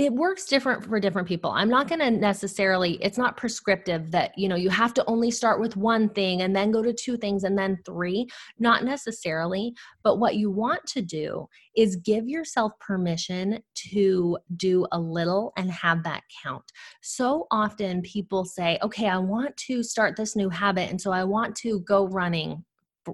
it 0.00 0.14
works 0.14 0.46
different 0.46 0.82
for 0.82 0.98
different 0.98 1.28
people. 1.28 1.50
I'm 1.50 1.68
not 1.68 1.86
going 1.86 1.98
to 1.98 2.10
necessarily 2.10 2.94
it's 3.02 3.18
not 3.18 3.36
prescriptive 3.36 4.10
that 4.12 4.32
you 4.38 4.48
know 4.48 4.56
you 4.56 4.70
have 4.70 4.94
to 4.94 5.04
only 5.04 5.30
start 5.30 5.60
with 5.60 5.76
one 5.76 6.08
thing 6.08 6.40
and 6.40 6.56
then 6.56 6.70
go 6.70 6.82
to 6.82 6.94
two 6.94 7.18
things 7.18 7.44
and 7.44 7.56
then 7.56 7.78
three 7.84 8.26
not 8.58 8.82
necessarily. 8.82 9.74
But 10.02 10.18
what 10.18 10.36
you 10.36 10.50
want 10.50 10.86
to 10.86 11.02
do 11.02 11.46
is 11.76 11.96
give 11.96 12.26
yourself 12.26 12.72
permission 12.80 13.62
to 13.90 14.38
do 14.56 14.86
a 14.90 14.98
little 14.98 15.52
and 15.58 15.70
have 15.70 16.02
that 16.04 16.22
count. 16.42 16.64
So 17.02 17.46
often 17.50 18.00
people 18.00 18.46
say 18.46 18.78
okay 18.82 19.06
i 19.06 19.18
want 19.18 19.54
to 19.58 19.82
start 19.82 20.16
this 20.16 20.34
new 20.34 20.48
habit 20.48 20.88
and 20.88 20.98
so 20.98 21.12
i 21.12 21.24
want 21.24 21.54
to 21.56 21.80
go 21.80 22.06
running 22.06 22.64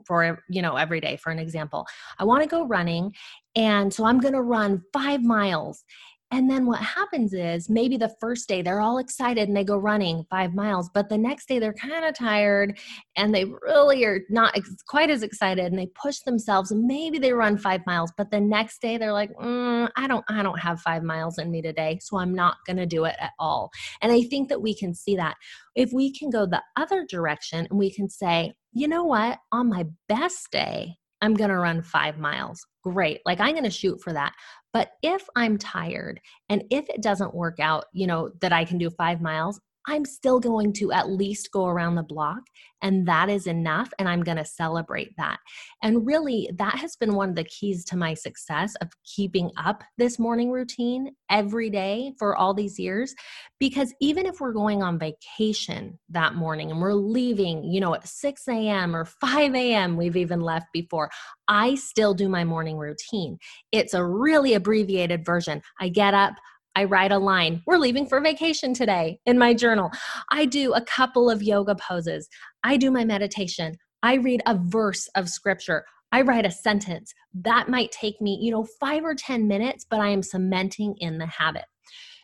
for 0.06 0.38
you 0.48 0.62
know 0.62 0.76
every 0.76 1.00
day 1.00 1.16
for 1.16 1.30
an 1.32 1.40
example. 1.40 1.84
I 2.20 2.24
want 2.24 2.44
to 2.44 2.48
go 2.48 2.64
running 2.64 3.12
and 3.56 3.92
so 3.92 4.04
i'm 4.04 4.20
going 4.20 4.34
to 4.34 4.42
run 4.42 4.82
5 4.92 5.22
miles 5.22 5.84
and 6.32 6.50
then 6.50 6.66
what 6.66 6.80
happens 6.80 7.32
is 7.32 7.70
maybe 7.70 7.96
the 7.96 8.14
first 8.20 8.48
day 8.48 8.60
they're 8.60 8.80
all 8.80 8.98
excited 8.98 9.46
and 9.46 9.56
they 9.56 9.62
go 9.62 9.76
running 9.76 10.26
five 10.28 10.54
miles, 10.54 10.90
but 10.92 11.08
the 11.08 11.16
next 11.16 11.46
day 11.46 11.60
they're 11.60 11.72
kind 11.72 12.04
of 12.04 12.16
tired 12.16 12.78
and 13.14 13.32
they 13.32 13.44
really 13.44 14.04
are 14.04 14.20
not 14.28 14.56
ex- 14.56 14.82
quite 14.88 15.08
as 15.08 15.22
excited 15.22 15.66
and 15.66 15.78
they 15.78 15.86
push 15.94 16.18
themselves 16.20 16.72
and 16.72 16.84
maybe 16.84 17.18
they 17.18 17.32
run 17.32 17.56
five 17.56 17.80
miles, 17.86 18.12
but 18.16 18.30
the 18.32 18.40
next 18.40 18.80
day 18.82 18.98
they're 18.98 19.12
like, 19.12 19.32
mm, 19.34 19.88
I 19.96 20.08
don't, 20.08 20.24
I 20.28 20.42
don't 20.42 20.58
have 20.58 20.80
five 20.80 21.04
miles 21.04 21.38
in 21.38 21.50
me 21.50 21.62
today, 21.62 22.00
so 22.02 22.18
I'm 22.18 22.34
not 22.34 22.56
going 22.66 22.78
to 22.78 22.86
do 22.86 23.04
it 23.04 23.14
at 23.20 23.32
all. 23.38 23.70
And 24.02 24.10
I 24.10 24.22
think 24.22 24.48
that 24.48 24.60
we 24.60 24.74
can 24.74 24.94
see 24.94 25.14
that 25.16 25.36
if 25.76 25.92
we 25.92 26.12
can 26.12 26.30
go 26.30 26.44
the 26.44 26.62
other 26.76 27.06
direction 27.08 27.68
and 27.70 27.78
we 27.78 27.92
can 27.92 28.08
say, 28.08 28.54
you 28.72 28.88
know 28.88 29.04
what, 29.04 29.38
on 29.52 29.68
my 29.68 29.84
best 30.08 30.50
day, 30.50 30.96
I'm 31.22 31.34
going 31.34 31.50
to 31.50 31.58
run 31.58 31.82
five 31.82 32.18
miles. 32.18 32.66
Great. 32.82 33.20
Like 33.24 33.40
I'm 33.40 33.52
going 33.52 33.64
to 33.64 33.70
shoot 33.70 34.00
for 34.02 34.12
that. 34.12 34.32
But 34.76 34.92
if 35.02 35.26
I'm 35.34 35.56
tired 35.56 36.20
and 36.50 36.62
if 36.70 36.86
it 36.90 37.00
doesn't 37.00 37.34
work 37.34 37.60
out, 37.60 37.86
you 37.94 38.06
know, 38.06 38.32
that 38.42 38.52
I 38.52 38.66
can 38.66 38.76
do 38.76 38.90
five 38.90 39.22
miles, 39.22 39.58
I'm 39.86 40.04
still 40.04 40.40
going 40.40 40.72
to 40.74 40.92
at 40.92 41.10
least 41.10 41.50
go 41.52 41.66
around 41.66 41.94
the 41.94 42.02
block 42.02 42.42
and 42.82 43.06
that 43.08 43.28
is 43.28 43.46
enough 43.46 43.90
and 43.98 44.08
i'm 44.08 44.22
going 44.22 44.36
to 44.36 44.44
celebrate 44.44 45.16
that. 45.16 45.38
And 45.82 46.06
really 46.06 46.50
that 46.56 46.76
has 46.76 46.96
been 46.96 47.14
one 47.14 47.30
of 47.30 47.34
the 47.34 47.44
keys 47.44 47.84
to 47.86 47.96
my 47.96 48.14
success 48.14 48.74
of 48.76 48.88
keeping 49.04 49.50
up 49.56 49.82
this 49.98 50.18
morning 50.18 50.50
routine 50.50 51.12
every 51.30 51.70
day 51.70 52.12
for 52.18 52.36
all 52.36 52.54
these 52.54 52.78
years 52.78 53.14
because 53.58 53.94
even 54.00 54.26
if 54.26 54.40
we're 54.40 54.52
going 54.52 54.82
on 54.82 54.98
vacation 54.98 55.98
that 56.10 56.34
morning 56.34 56.70
and 56.70 56.80
we're 56.80 56.94
leaving 56.94 57.64
you 57.64 57.80
know 57.80 57.94
at 57.94 58.06
6 58.06 58.48
a.m 58.48 58.94
or 58.94 59.04
5 59.04 59.54
a.m 59.54 59.96
we've 59.96 60.16
even 60.16 60.40
left 60.40 60.66
before 60.72 61.10
i 61.48 61.74
still 61.74 62.14
do 62.14 62.28
my 62.28 62.44
morning 62.44 62.76
routine. 62.76 63.38
It's 63.72 63.94
a 63.94 64.04
really 64.04 64.54
abbreviated 64.54 65.24
version. 65.24 65.62
I 65.80 65.88
get 65.88 66.14
up 66.14 66.34
I 66.76 66.84
write 66.84 67.10
a 67.10 67.18
line, 67.18 67.62
we're 67.66 67.78
leaving 67.78 68.06
for 68.06 68.20
vacation 68.20 68.74
today 68.74 69.18
in 69.24 69.38
my 69.38 69.54
journal. 69.54 69.90
I 70.30 70.44
do 70.44 70.74
a 70.74 70.84
couple 70.84 71.30
of 71.30 71.42
yoga 71.42 71.74
poses. 71.74 72.28
I 72.64 72.76
do 72.76 72.90
my 72.90 73.02
meditation. 73.02 73.78
I 74.02 74.16
read 74.16 74.42
a 74.44 74.58
verse 74.58 75.08
of 75.14 75.30
scripture. 75.30 75.86
I 76.12 76.20
write 76.20 76.44
a 76.44 76.50
sentence. 76.50 77.14
That 77.32 77.70
might 77.70 77.92
take 77.92 78.20
me, 78.20 78.38
you 78.42 78.50
know, 78.50 78.66
five 78.78 79.04
or 79.04 79.14
10 79.14 79.48
minutes, 79.48 79.86
but 79.88 80.00
I 80.00 80.08
am 80.10 80.22
cementing 80.22 80.94
in 80.98 81.16
the 81.16 81.26
habit. 81.26 81.64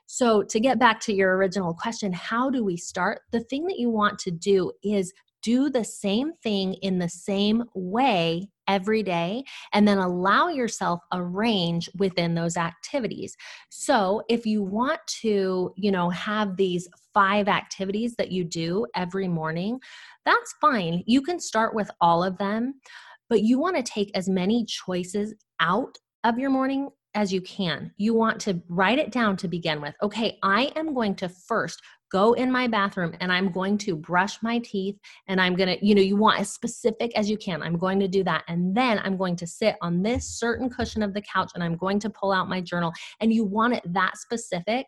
So, 0.07 0.43
to 0.43 0.61
get 0.61 0.79
back 0.79 1.01
to 1.01 1.15
your 1.15 1.35
original 1.39 1.73
question, 1.73 2.13
how 2.13 2.51
do 2.51 2.63
we 2.63 2.77
start? 2.77 3.23
The 3.31 3.41
thing 3.41 3.65
that 3.69 3.79
you 3.79 3.89
want 3.89 4.19
to 4.21 4.31
do 4.31 4.73
is 4.85 5.15
do 5.43 5.71
the 5.71 5.85
same 5.85 6.35
thing 6.43 6.75
in 6.75 6.99
the 6.99 7.09
same 7.09 7.65
way 7.75 8.51
every 8.73 9.03
day 9.03 9.45
and 9.75 9.87
then 9.87 9.99
allow 9.99 10.49
yourself 10.49 11.01
a 11.13 11.23
range 11.23 11.91
within 11.99 12.35
those 12.35 12.57
activities. 12.57 13.37
So, 13.69 14.23
if 14.31 14.47
you 14.47 14.63
want 14.63 15.01
to, 15.21 15.75
you 15.77 15.93
know, 15.93 16.09
have 16.09 16.57
these 16.57 16.89
five 17.13 17.49
activities 17.49 18.15
that 18.17 18.33
you 18.33 18.45
do 18.45 18.87
every 18.97 19.29
morning, 19.29 19.79
that's 20.25 20.55
fine. 20.59 21.03
You 21.07 21.21
can 21.21 21.39
start 21.39 21.75
with 21.75 21.91
all 22.01 22.25
of 22.25 22.39
them, 22.39 22.81
but 23.29 23.43
you 23.43 23.59
want 23.59 23.77
to 23.77 23.83
take 23.83 24.11
as 24.15 24.27
many 24.27 24.65
choices 24.65 25.35
out 25.61 25.99
of 26.25 26.39
your 26.39 26.51
morning 26.51 26.89
as 27.15 27.33
you 27.33 27.41
can. 27.41 27.93
You 27.97 28.15
want 28.15 28.41
to 28.43 28.61
write 28.69 28.99
it 28.99 29.11
down 29.11 29.37
to 29.39 29.49
begin 29.49 29.81
with. 29.81 29.95
Okay, 30.03 30.39
I 30.43 30.73
am 30.77 30.95
going 30.95 31.15
to 31.17 31.29
first 31.29 31.81
go 32.11 32.35
in 32.35 32.53
my 32.53 32.67
bathroom 32.67 33.15
and 33.21 33.33
I'm 33.33 33.51
going 33.51 33.79
to 33.79 33.97
brush 33.97 34.43
my 34.43 34.59
teeth 34.59 34.99
and 35.29 35.41
I'm 35.41 35.57
going 35.57 35.79
to, 35.79 35.85
you 35.85 35.95
know, 35.95 36.03
you 36.03 36.17
want 36.17 36.41
as 36.41 36.53
specific 36.53 37.11
as 37.17 37.31
you 37.31 37.39
can. 37.39 37.63
I'm 37.63 37.79
going 37.79 37.99
to 38.01 38.09
do 38.09 38.23
that. 38.25 38.45
And 38.49 38.77
then 38.77 38.99
I'm 38.99 39.17
going 39.17 39.35
to 39.37 39.47
sit 39.47 39.77
on 39.81 40.03
this 40.03 40.27
certain 40.27 40.69
cushion 40.69 41.03
of 41.03 41.15
the 41.15 41.23
couch 41.23 41.53
and 41.55 41.65
I'm 41.65 41.77
going 41.77 41.99
to 42.01 42.11
pull 42.11 42.31
out 42.31 42.51
my 42.51 42.61
journal. 42.61 42.93
And 43.21 43.33
you 43.33 43.45
want 43.45 43.75
it 43.75 43.83
that 43.95 44.19
specific 44.19 44.87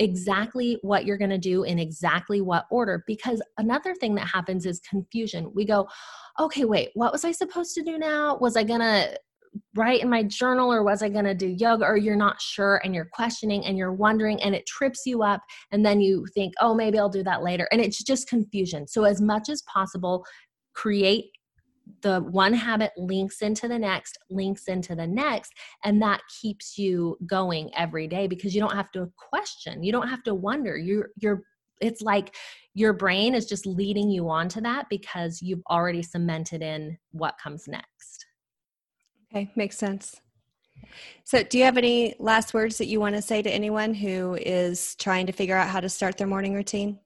exactly 0.00 0.78
what 0.82 1.04
you're 1.04 1.18
going 1.18 1.30
to 1.30 1.38
do 1.38 1.62
in 1.62 1.78
exactly 1.78 2.40
what 2.40 2.66
order 2.68 3.04
because 3.06 3.40
another 3.58 3.94
thing 3.94 4.16
that 4.16 4.26
happens 4.26 4.66
is 4.66 4.80
confusion. 4.80 5.52
We 5.54 5.64
go, 5.64 5.88
okay, 6.40 6.64
wait, 6.64 6.90
what 6.94 7.12
was 7.12 7.24
I 7.24 7.30
supposed 7.30 7.74
to 7.74 7.82
do 7.82 7.96
now? 7.96 8.36
Was 8.40 8.56
I 8.56 8.64
going 8.64 8.80
to 8.80 9.16
write 9.74 10.02
in 10.02 10.10
my 10.10 10.22
journal 10.22 10.72
or 10.72 10.82
was 10.82 11.02
I 11.02 11.08
going 11.08 11.24
to 11.24 11.34
do 11.34 11.48
yoga 11.48 11.84
or 11.84 11.96
you're 11.96 12.16
not 12.16 12.40
sure 12.40 12.80
and 12.84 12.94
you're 12.94 13.08
questioning 13.12 13.64
and 13.64 13.78
you're 13.78 13.92
wondering 13.92 14.40
and 14.42 14.54
it 14.54 14.66
trips 14.66 15.02
you 15.06 15.22
up 15.22 15.40
and 15.70 15.84
then 15.84 16.00
you 16.00 16.26
think, 16.34 16.54
"Oh, 16.60 16.74
maybe 16.74 16.98
I'll 16.98 17.08
do 17.08 17.22
that 17.24 17.42
later." 17.42 17.68
And 17.72 17.80
it's 17.80 18.02
just 18.02 18.28
confusion. 18.28 18.86
So 18.86 19.04
as 19.04 19.20
much 19.20 19.48
as 19.48 19.62
possible, 19.62 20.24
create 20.74 21.26
the 22.02 22.20
one 22.20 22.54
habit 22.54 22.92
links 22.96 23.42
into 23.42 23.68
the 23.68 23.78
next, 23.78 24.18
links 24.30 24.68
into 24.68 24.94
the 24.94 25.06
next, 25.06 25.52
and 25.84 26.00
that 26.02 26.20
keeps 26.40 26.78
you 26.78 27.16
going 27.26 27.70
every 27.76 28.06
day 28.08 28.26
because 28.26 28.54
you 28.54 28.60
don't 28.60 28.74
have 28.74 28.90
to 28.92 29.10
question. 29.16 29.82
You 29.82 29.92
don't 29.92 30.08
have 30.08 30.22
to 30.24 30.34
wonder. 30.34 30.76
You're 30.76 31.10
you're 31.20 31.42
it's 31.80 32.02
like 32.02 32.34
your 32.74 32.92
brain 32.92 33.34
is 33.34 33.46
just 33.46 33.66
leading 33.66 34.08
you 34.10 34.28
on 34.28 34.48
to 34.48 34.60
that 34.62 34.86
because 34.88 35.42
you've 35.42 35.62
already 35.70 36.02
cemented 36.02 36.62
in 36.62 36.96
what 37.12 37.34
comes 37.42 37.68
next. 37.68 38.23
Okay, 39.34 39.50
makes 39.56 39.76
sense. 39.76 40.20
So, 41.24 41.42
do 41.42 41.58
you 41.58 41.64
have 41.64 41.76
any 41.76 42.14
last 42.20 42.54
words 42.54 42.78
that 42.78 42.86
you 42.86 43.00
want 43.00 43.16
to 43.16 43.22
say 43.22 43.42
to 43.42 43.50
anyone 43.50 43.94
who 43.94 44.34
is 44.40 44.94
trying 44.94 45.26
to 45.26 45.32
figure 45.32 45.56
out 45.56 45.68
how 45.68 45.80
to 45.80 45.88
start 45.88 46.18
their 46.18 46.26
morning 46.28 46.54
routine? 46.54 47.00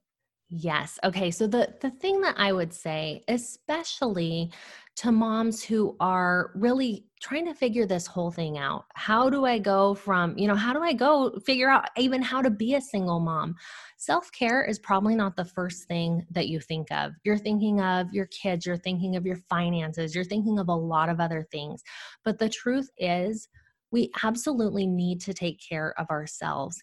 Yes. 0.49 0.99
Okay. 1.03 1.29
So 1.31 1.47
the 1.47 1.75
the 1.79 1.91
thing 1.91 2.21
that 2.21 2.35
I 2.37 2.51
would 2.51 2.73
say, 2.73 3.23
especially 3.27 4.51
to 4.99 5.13
moms 5.13 5.63
who 5.63 5.95
are 6.01 6.51
really 6.55 7.05
trying 7.21 7.45
to 7.45 7.53
figure 7.53 7.85
this 7.85 8.05
whole 8.05 8.31
thing 8.31 8.57
out. 8.57 8.83
How 8.95 9.29
do 9.29 9.45
I 9.45 9.57
go 9.57 9.93
from, 9.93 10.37
you 10.37 10.45
know, 10.45 10.55
how 10.55 10.73
do 10.73 10.83
I 10.83 10.91
go 10.91 11.39
figure 11.45 11.69
out 11.69 11.89
even 11.95 12.21
how 12.21 12.41
to 12.41 12.49
be 12.49 12.75
a 12.75 12.81
single 12.81 13.21
mom? 13.21 13.55
Self 13.95 14.29
care 14.33 14.61
is 14.65 14.77
probably 14.77 15.15
not 15.15 15.37
the 15.37 15.45
first 15.45 15.87
thing 15.87 16.25
that 16.31 16.49
you 16.49 16.59
think 16.59 16.91
of. 16.91 17.13
You're 17.23 17.37
thinking 17.37 17.79
of 17.79 18.11
your 18.11 18.25
kids, 18.25 18.65
you're 18.65 18.75
thinking 18.75 19.15
of 19.15 19.25
your 19.25 19.37
finances, 19.49 20.13
you're 20.13 20.25
thinking 20.25 20.59
of 20.59 20.67
a 20.67 20.75
lot 20.75 21.07
of 21.07 21.21
other 21.21 21.47
things. 21.49 21.81
But 22.25 22.37
the 22.37 22.49
truth 22.49 22.89
is, 22.97 23.47
we 23.91 24.11
absolutely 24.21 24.85
need 24.85 25.21
to 25.21 25.33
take 25.33 25.61
care 25.65 25.93
of 25.97 26.09
ourselves. 26.09 26.77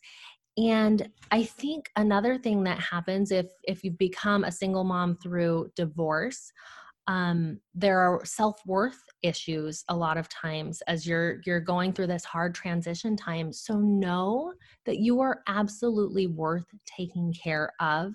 And 0.56 1.06
I 1.30 1.44
think 1.44 1.90
another 1.96 2.38
thing 2.38 2.64
that 2.64 2.78
happens 2.78 3.30
if 3.30 3.50
if 3.64 3.85
you've 3.85 3.98
become 3.98 4.44
a 4.44 4.52
single 4.52 4.85
mom 4.85 5.18
through 5.22 5.70
divorce, 5.76 6.50
um, 7.09 7.61
there 7.75 8.01
are 8.01 8.25
self-worth 8.25 9.01
issues 9.23 9.85
a 9.88 9.97
lot 9.97 10.16
of 10.16 10.29
times 10.29 10.83
as 10.88 11.07
you're 11.07 11.40
you're 11.45 11.61
going 11.61 11.92
through 11.92 12.07
this 12.07 12.25
hard 12.25 12.55
transition 12.55 13.16
time 13.16 13.53
so 13.53 13.79
know 13.79 14.53
that 14.85 14.99
you 14.99 15.21
are 15.21 15.42
absolutely 15.47 16.27
worth 16.27 16.66
taking 16.85 17.33
care 17.33 17.73
of 17.81 18.12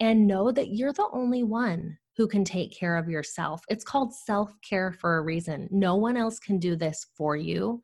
and 0.00 0.26
know 0.26 0.50
that 0.50 0.74
you're 0.74 0.92
the 0.92 1.08
only 1.12 1.42
one 1.42 1.96
who 2.16 2.28
can 2.28 2.44
take 2.44 2.76
care 2.76 2.96
of 2.96 3.08
yourself 3.08 3.62
it's 3.68 3.84
called 3.84 4.14
self-care 4.14 4.92
for 4.92 5.18
a 5.18 5.22
reason 5.22 5.68
no 5.70 5.96
one 5.96 6.16
else 6.16 6.38
can 6.38 6.58
do 6.58 6.76
this 6.76 7.06
for 7.16 7.36
you 7.36 7.82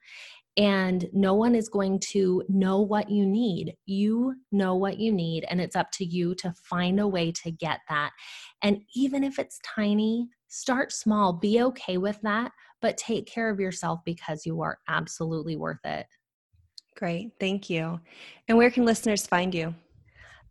and 0.56 1.08
no 1.12 1.34
one 1.34 1.54
is 1.54 1.68
going 1.68 1.98
to 2.00 2.42
know 2.48 2.80
what 2.80 3.08
you 3.08 3.24
need. 3.24 3.74
You 3.86 4.34
know 4.50 4.74
what 4.74 4.98
you 4.98 5.12
need, 5.12 5.46
and 5.48 5.60
it's 5.60 5.76
up 5.76 5.90
to 5.92 6.04
you 6.04 6.34
to 6.36 6.52
find 6.52 6.98
a 7.00 7.08
way 7.08 7.32
to 7.44 7.50
get 7.50 7.80
that. 7.88 8.10
And 8.60 8.82
even 8.94 9.22
if 9.24 9.38
it's 9.38 9.60
tiny, 9.64 10.28
Start 10.50 10.92
small, 10.92 11.32
be 11.32 11.62
okay 11.62 11.96
with 11.96 12.20
that, 12.22 12.52
but 12.82 12.96
take 12.96 13.26
care 13.26 13.50
of 13.50 13.60
yourself 13.60 14.00
because 14.04 14.44
you 14.44 14.62
are 14.62 14.78
absolutely 14.88 15.56
worth 15.56 15.84
it. 15.84 16.06
Great. 16.96 17.30
Thank 17.38 17.70
you. 17.70 18.00
And 18.48 18.58
where 18.58 18.70
can 18.70 18.84
listeners 18.84 19.26
find 19.26 19.54
you? 19.54 19.74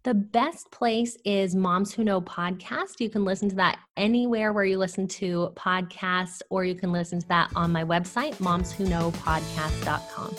The 0.04 0.14
best 0.14 0.72
place 0.72 1.18
is 1.26 1.54
Moms 1.54 1.94
Who 1.94 2.06
Know 2.06 2.22
podcast. 2.22 3.02
You 3.02 3.10
can 3.10 3.26
listen 3.26 3.50
to 3.50 3.56
that 3.58 3.80
anywhere 3.98 4.54
where 4.54 4.64
you 4.64 4.78
listen 4.78 5.06
to 5.10 5.52
podcasts, 5.58 6.42
or 6.50 6.64
you 6.64 6.76
can 6.76 6.94
listen 6.94 7.20
to 7.20 7.28
that 7.28 7.52
on 7.54 7.74
my 7.74 7.84
website, 7.84 8.36
momswhoknowpodcast.com. 8.36 10.36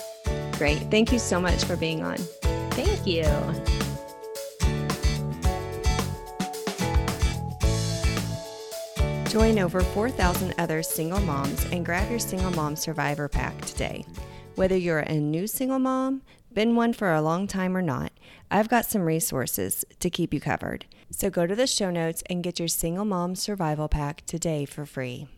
Great. 0.57 0.79
Thank 0.89 1.13
you 1.13 1.19
so 1.19 1.39
much 1.39 1.63
for 1.63 1.75
being 1.75 2.03
on. 2.03 2.17
Thank 2.71 3.05
you. 3.05 3.80
Join 9.31 9.59
over 9.59 9.79
4,000 9.79 10.53
other 10.57 10.83
single 10.83 11.21
moms 11.21 11.63
and 11.71 11.85
grab 11.85 12.09
your 12.09 12.19
Single 12.19 12.51
Mom 12.51 12.75
Survivor 12.75 13.29
Pack 13.29 13.57
today. 13.61 14.05
Whether 14.55 14.75
you're 14.75 14.99
a 14.99 15.13
new 15.13 15.47
single 15.47 15.79
mom, 15.79 16.21
been 16.53 16.75
one 16.75 16.91
for 16.91 17.13
a 17.13 17.21
long 17.21 17.47
time 17.47 17.77
or 17.77 17.81
not, 17.81 18.11
I've 18.51 18.67
got 18.67 18.85
some 18.85 19.03
resources 19.03 19.85
to 20.01 20.09
keep 20.09 20.33
you 20.33 20.41
covered. 20.41 20.85
So 21.11 21.29
go 21.29 21.47
to 21.47 21.55
the 21.55 21.65
show 21.65 21.89
notes 21.91 22.21
and 22.29 22.43
get 22.43 22.59
your 22.59 22.67
Single 22.67 23.05
Mom 23.05 23.35
Survival 23.35 23.87
Pack 23.87 24.25
today 24.25 24.65
for 24.65 24.85
free. 24.85 25.29